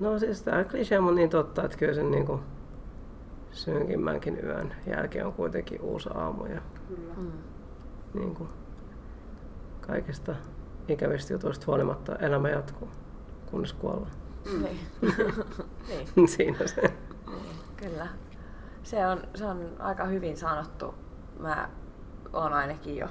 [0.00, 2.40] no siis tämä klisee on niin totta, että kyllä sen niin kuin
[3.50, 7.14] synkimmänkin yön jälkeen on kuitenkin uusi aamu ja Kyllä.
[7.16, 7.32] Mm.
[8.14, 8.48] niin kuin
[9.80, 10.34] kaikista
[10.88, 12.88] ikävistä jutuista huolimatta elämä jatkuu,
[13.50, 14.12] kunnes kuollaan.
[14.52, 14.62] Mm.
[14.62, 14.80] Niin.
[16.16, 16.80] niin, Siinä se.
[17.26, 18.06] niin, kyllä.
[18.82, 20.94] Se on, se on aika hyvin sanottu.
[21.38, 21.68] Mä
[22.32, 23.08] oon ainakin jo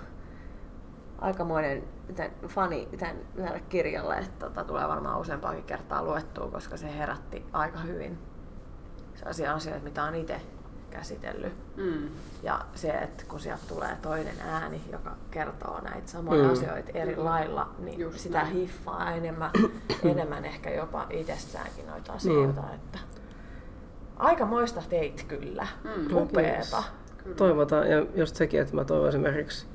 [1.17, 1.83] aikamoinen
[2.15, 7.45] tämän fani tämän, tälle kirjalle, että tota, tulee varmaan useampaakin kertaa luettua, koska se herätti
[7.53, 8.17] aika hyvin
[9.15, 10.41] sellaisia asioita, mitä on itse
[10.89, 11.53] käsitellyt.
[11.77, 12.09] Mm.
[12.43, 16.49] Ja se, että kun sieltä tulee toinen ääni, joka kertoo näitä samoja Mm.
[16.51, 18.53] asioita eri lailla, niin Just sitä näin.
[18.53, 19.51] hiffaa enemmän,
[20.11, 22.61] enemmän ehkä jopa itsessäänkin noita asioita.
[22.75, 22.99] Että
[24.17, 25.67] aika moista teit kyllä.
[25.83, 26.17] Mm.
[26.17, 26.83] Upeeta.
[27.37, 29.65] Toivotaan, ja just sekin, että mä toivon esimerkiksi,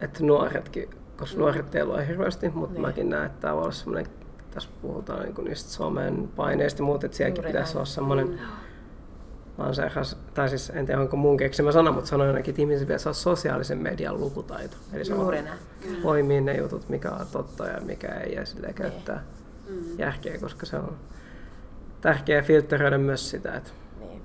[0.00, 1.40] että nuoretkin, koska Mm.
[1.40, 2.82] nuoret ei ole hirveästi, mutta Niin.
[2.82, 4.06] mäkin näen, että tämä voi olla semmoinen,
[4.50, 7.76] tässä puhutaan niin niistä somen paineista ja muuta, että sielläkin Juuri pitäisi näin.
[7.78, 8.38] olla semmoinen Mm.
[9.58, 13.08] lanseeras, tai siis en tiedä onko mun keksimä sana, mutta sanoin ainakin, että ihmisillä pitäisi
[13.08, 14.76] olla sosiaalisen median lukutaito.
[14.92, 15.34] Eli se on
[16.02, 19.24] poimia ne jutut, mikä on totta ja mikä ei, ja silleen käyttää
[19.68, 19.98] Mm.
[19.98, 20.96] järkeä, koska se on
[22.00, 23.70] tärkeää filtteröidä myös sitä, että
[24.00, 24.22] Niin.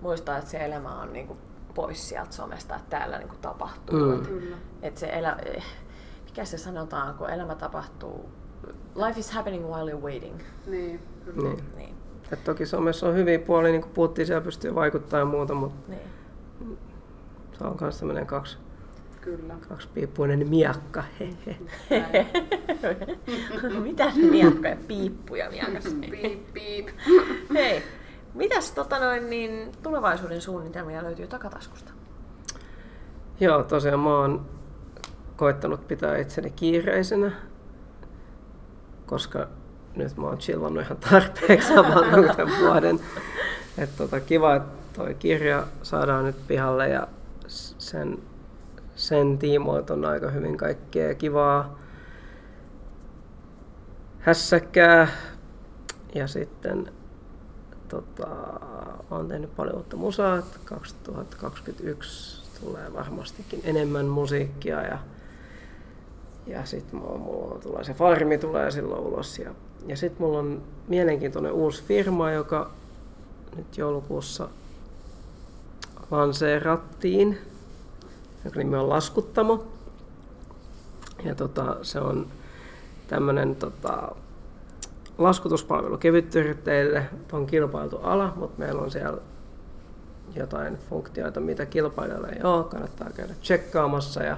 [0.00, 1.36] Muistaa, että se elämä on niinku
[1.74, 3.98] pois sieltä somesta, että täällä niinku tapahtuu.
[3.98, 4.14] Mm.
[4.14, 4.56] Et, Kyllä.
[4.82, 5.64] et se elä, eh,
[6.24, 8.30] mikä se sanotaan, kun elämä tapahtuu,
[9.06, 10.38] life is happening while you're waiting.
[10.66, 11.48] Niin, kyllä.
[11.48, 11.64] niin.
[11.76, 11.94] Niin.
[12.32, 15.90] Et toki somessa on hyviä puolia, niin kuin puhuttiin, siellä pystyy vaikuttamaan ja muuta, mutta
[15.90, 16.76] Niin.
[17.58, 18.58] se on myös tämmöinen kaksi,
[19.20, 19.54] Kyllä.
[19.68, 21.04] kaksipiippuinen miakka.
[23.82, 25.84] Mitä miakkoja, piippuja miakas.
[26.00, 26.88] Piip, piip.
[27.54, 27.82] Hei,
[28.34, 31.92] mitäs tota noin, niin tulevaisuuden suunnitelmia löytyy takataskusta?
[33.40, 34.46] Joo, tosiaan mä oon
[35.36, 37.32] koittanut pitää itseni kiireisenä,
[39.06, 39.48] koska
[39.96, 43.00] nyt mä oon chillannut ihan tarpeeksi saman tämän vuoden.
[43.78, 47.08] Et tota, kiva, että toi kirja saadaan nyt pihalle ja
[47.78, 48.18] sen,
[48.96, 51.78] sen tiimoilta on aika hyvin kaikkea kivaa
[54.20, 55.08] hässäkkää.
[56.14, 56.92] Ja sitten
[57.90, 58.28] tota,
[59.10, 60.38] olen tehnyt paljon uutta musaa.
[60.38, 64.98] että 2021 tulee varmastikin enemmän musiikkia ja,
[66.46, 69.38] ja sitten mulla tulee se farmi tulee silloin ulos.
[69.38, 69.50] Ja,
[69.86, 72.70] ja sitten mulla on mielenkiintoinen uusi firma, joka
[73.56, 74.48] nyt joulukuussa
[76.10, 77.38] lanseerattiin,
[78.44, 79.64] joka nimi on Laskuttamo.
[81.24, 82.26] Ja tota, se on
[83.08, 84.14] tämmöinen tota,
[85.20, 87.06] laskutuspalvelu kevytyrittäjille.
[87.32, 89.18] On kilpailtu ala, mutta meillä on siellä
[90.34, 92.64] jotain funktioita, mitä kilpailijoilla ei ole.
[92.64, 94.36] Kannattaa käydä tsekkaamassa ja,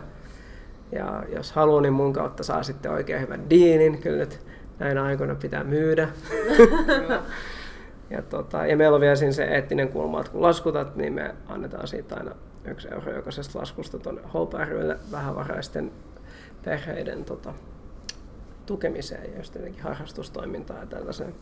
[0.92, 3.98] ja jos haluaa, niin mun kautta saa sitten oikein hyvän diinin.
[3.98, 4.40] Kyllä nyt
[4.78, 6.08] näinä aikoina pitää myydä.
[8.10, 11.34] Ja, tota, ja meillä on vielä siinä se eettinen kulma, että kun laskutat, niin me
[11.48, 15.92] annetaan siitä aina yksi euro jokaisesta laskusta tuonne Hope rylle vähävaraisten
[16.64, 17.54] perheiden tota,
[18.66, 21.34] tukemiseen ja just tietenkin harrastustoimintaan ja tällaiseen.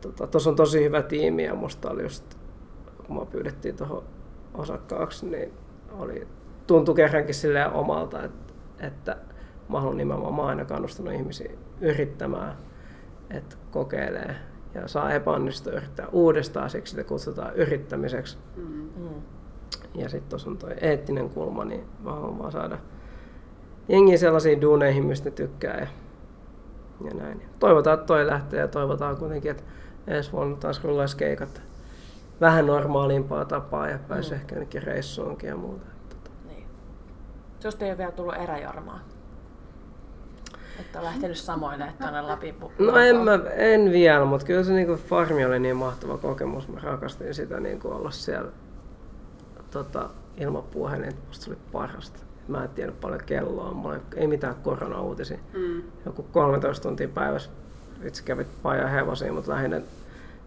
[0.00, 2.34] Tuossa tota, on tosi hyvä tiimi ja musta oli just,
[3.06, 4.04] kun mä pyydettiin tuohon
[4.54, 5.52] osakkaaksi, niin
[5.98, 6.28] oli,
[6.66, 9.16] tuntui kerrankin silleen omalta, että, että
[9.68, 12.56] mä haluan nimenomaan, mä aina kannustanut ihmisiä yrittämään,
[13.30, 14.36] että kokeilee
[14.74, 18.38] ja saa epäonnistua yrittää uudestaan, siksi sitä kutsutaan yrittämiseksi.
[18.56, 18.90] Mm.
[18.96, 19.22] Mm.
[19.94, 22.78] Ja sitten tuossa on tuo eettinen kulma, niin mä haluan vaan saada
[23.88, 25.86] jengiä sellaisiin duuneihin, mistä tykkää ja,
[27.08, 27.42] ja näin.
[27.58, 29.62] Toivotaan, että toi lähtee ja toivotaan kuitenkin, että
[30.06, 31.62] ensi vuonna taas rullaisi keikat
[32.40, 34.40] vähän normaalimpaa tapaa ja pääsee Mm.
[34.40, 35.86] ehkä jonnekin reissuunkin ja muuta.
[36.46, 36.66] Niin.
[37.60, 39.00] Susta ei ole vielä tullut eräjormaa.
[40.80, 44.72] Että on lähtenyt samoille tuonne Lapin pu- No en, mä, en vielä, mutta kyllä se
[44.72, 46.68] niinku farmi oli niin mahtava kokemus.
[46.68, 48.50] Mä rakastin sitä niinku olla siellä
[49.70, 52.25] tota, ilmapuhelin, että musta se oli parasta.
[52.48, 55.38] Mä en tiedä paljon kelloa, mulla ei, ei mitään korona-uutisia.
[55.52, 55.82] Mm.
[56.06, 57.50] Joku 13 tuntia päivässä
[58.04, 59.80] itse kävit pajan hevosia, mutta lähinnä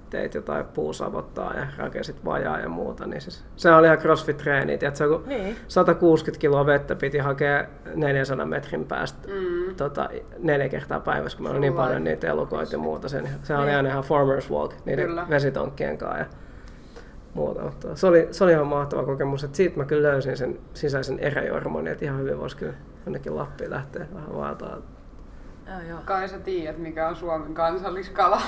[0.10, 3.06] teit jotain puusavottaa ja rakensit vajaa ja muuta.
[3.08, 5.56] Niin siis, se oli ihan crossfit-treeni, tiedätkö, kun Niin.
[5.68, 9.76] 160 kiloa vettä piti hakea 400 metrin päästä Mm.
[9.76, 13.10] tota, neljä kertaa päivässä, kun meillä oli niin paljon niitä elukoita ja muuta.
[13.10, 13.78] Sen, se oli Niin.
[13.78, 15.26] aina ihan farmer's walk niiden Kyllä.
[15.30, 16.26] vesitonkkien kanssa ja
[17.40, 17.62] muuta.
[17.62, 21.20] Mutta se, oli, se oli ihan mahtava kokemus, että siitä mä kyllä löysin sen sisäisen
[21.20, 22.74] eräjormoni, että ihan hyvin voisi kyllä
[23.06, 24.78] jonnekin Lappiin lähteä vähän vaeltaa
[25.68, 26.00] Joo, joo.
[26.06, 28.42] Kai sä tiedät, mikä on Suomen kansalliskala.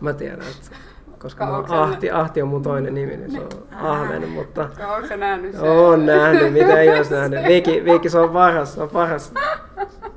[0.00, 0.76] Mä tiedän, että
[1.22, 4.68] koska mä oon se- Ahti, Ahti on mun toinen nimi, niin se on Ahven, mutta
[4.94, 5.62] Onko sä nähnyt sen?
[5.70, 7.44] on nähnyt, mitä ei olisi nähnyt.
[7.48, 9.32] Viiki, Viiki, se on paras, se on paras.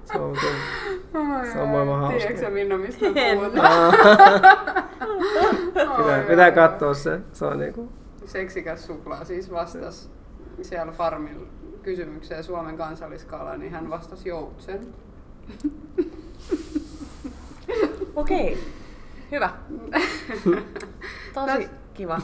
[0.05, 1.45] Se on kyllä.
[1.53, 2.01] Se on maailman ai.
[2.01, 2.17] hauska.
[2.19, 3.93] Tiedätkö sä Minna, mistä puhutaan?
[5.97, 7.19] Pitää, pitää katsoa se.
[7.33, 7.89] Se on niinku,
[8.25, 10.09] Seksikäs suklaa siis vastasi
[10.61, 11.47] siellä farmilla
[11.83, 14.87] kysymykseen Suomen kansalliskala, niin hän vastasi joutsen.
[18.15, 18.57] Okei.
[19.35, 19.49] Hyvä.
[21.33, 22.21] Tosi kiva.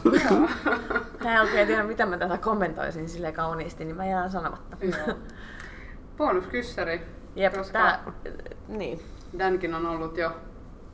[1.24, 4.78] Mä en oikein tiedä, mitä mä tätä kommentoisin sille kauniisti, niin mä jään sanomatta.
[4.82, 5.18] Joo.
[6.18, 7.02] Bonuskyssäri.
[7.36, 8.12] Jep, koska tää,
[8.68, 9.00] niin.
[9.40, 10.32] Dankin on ollut jo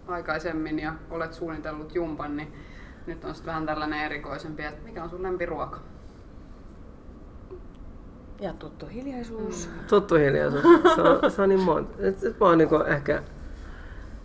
[0.08, 2.54] aikaisemmin ja olet suunnitellut jumpan, niin
[3.08, 5.80] nyt on sitten vähän tällainen erikoisempi, että mikä on sun lempiruoka?
[8.40, 9.70] Ja tuttu hiljaisuus.
[9.88, 10.64] tuttu hiljaisuus.
[10.96, 11.98] Se on, se on niin monta.
[12.40, 13.24] Mä oon niinku ehkä,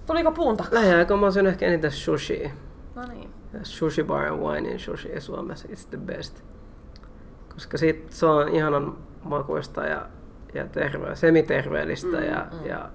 [0.07, 0.75] Tuliko puun takaa?
[0.75, 2.51] lähiaikoina mä oon ehkä eniten sushia.
[2.95, 3.31] No niin.
[3.63, 6.43] Sushi bar and wine in sushi Suomessa, it's the best.
[7.55, 10.07] Koska sit, se on ihanan makuista ja,
[10.55, 12.67] ja terve, semiterveellistä Mm, ja, mm.
[12.67, 12.91] ja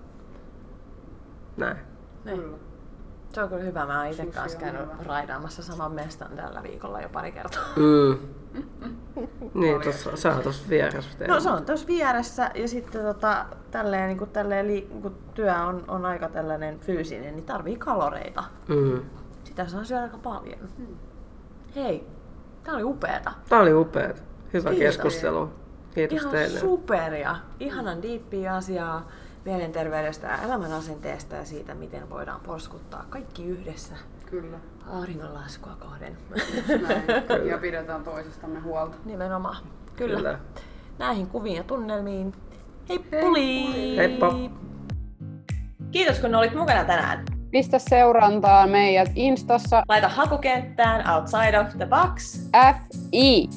[1.58, 1.78] näin.
[2.26, 2.56] Niin.
[3.34, 3.86] Se on kyllä hyvä.
[3.86, 7.64] Mä oon itse Sushi kanssa käynyt raidaamassa saman mestan tällä viikolla jo pari kertaa.
[7.76, 8.18] Mm.
[9.54, 11.28] Niin, tossa, sä oot tossa vieressä.
[11.28, 15.56] No se on tuossa vieressä ja sitten tota, tälleen, niin kuin, tälleen li, kun työ
[15.56, 18.44] on, on aika tällainen fyysinen, niin tarvii kaloreita.
[18.68, 19.02] Mm.
[19.44, 20.60] Sitä saa syödä aika paljon.
[21.76, 22.08] Hei,
[22.64, 23.32] tää oli upeeta.
[23.50, 24.24] Tää oli upeet.
[24.54, 24.98] Hyvä Kiitos.
[24.98, 25.50] keskustelu.
[25.96, 26.60] Kiitos Ihan teille.
[26.60, 27.36] superia.
[27.60, 29.08] Ihanan diippiä asiaa
[29.46, 33.96] mielenterveydestä ja elämän asenteesta ja siitä, miten voidaan porskuttaa kaikki yhdessä
[34.30, 34.58] Kyllä.
[34.88, 36.18] auringonlaskua kohden.
[36.88, 37.04] Näin.
[37.52, 38.96] ja pidetään toisistamme huolta.
[39.06, 39.58] Nimenomaan.
[39.96, 40.16] Kyllä.
[40.16, 40.40] Kyllä.
[41.00, 42.34] Näihin kuviin ja tunnelmiin.
[42.90, 43.96] Heippuliin!
[43.96, 44.34] Heippa!
[45.92, 47.26] Kiitos kun olit mukana tänään.
[47.52, 52.40] Pistä seurantaa meidät Instassa Laita hakukenttään Outside of the Box.
[52.52, 53.50] FI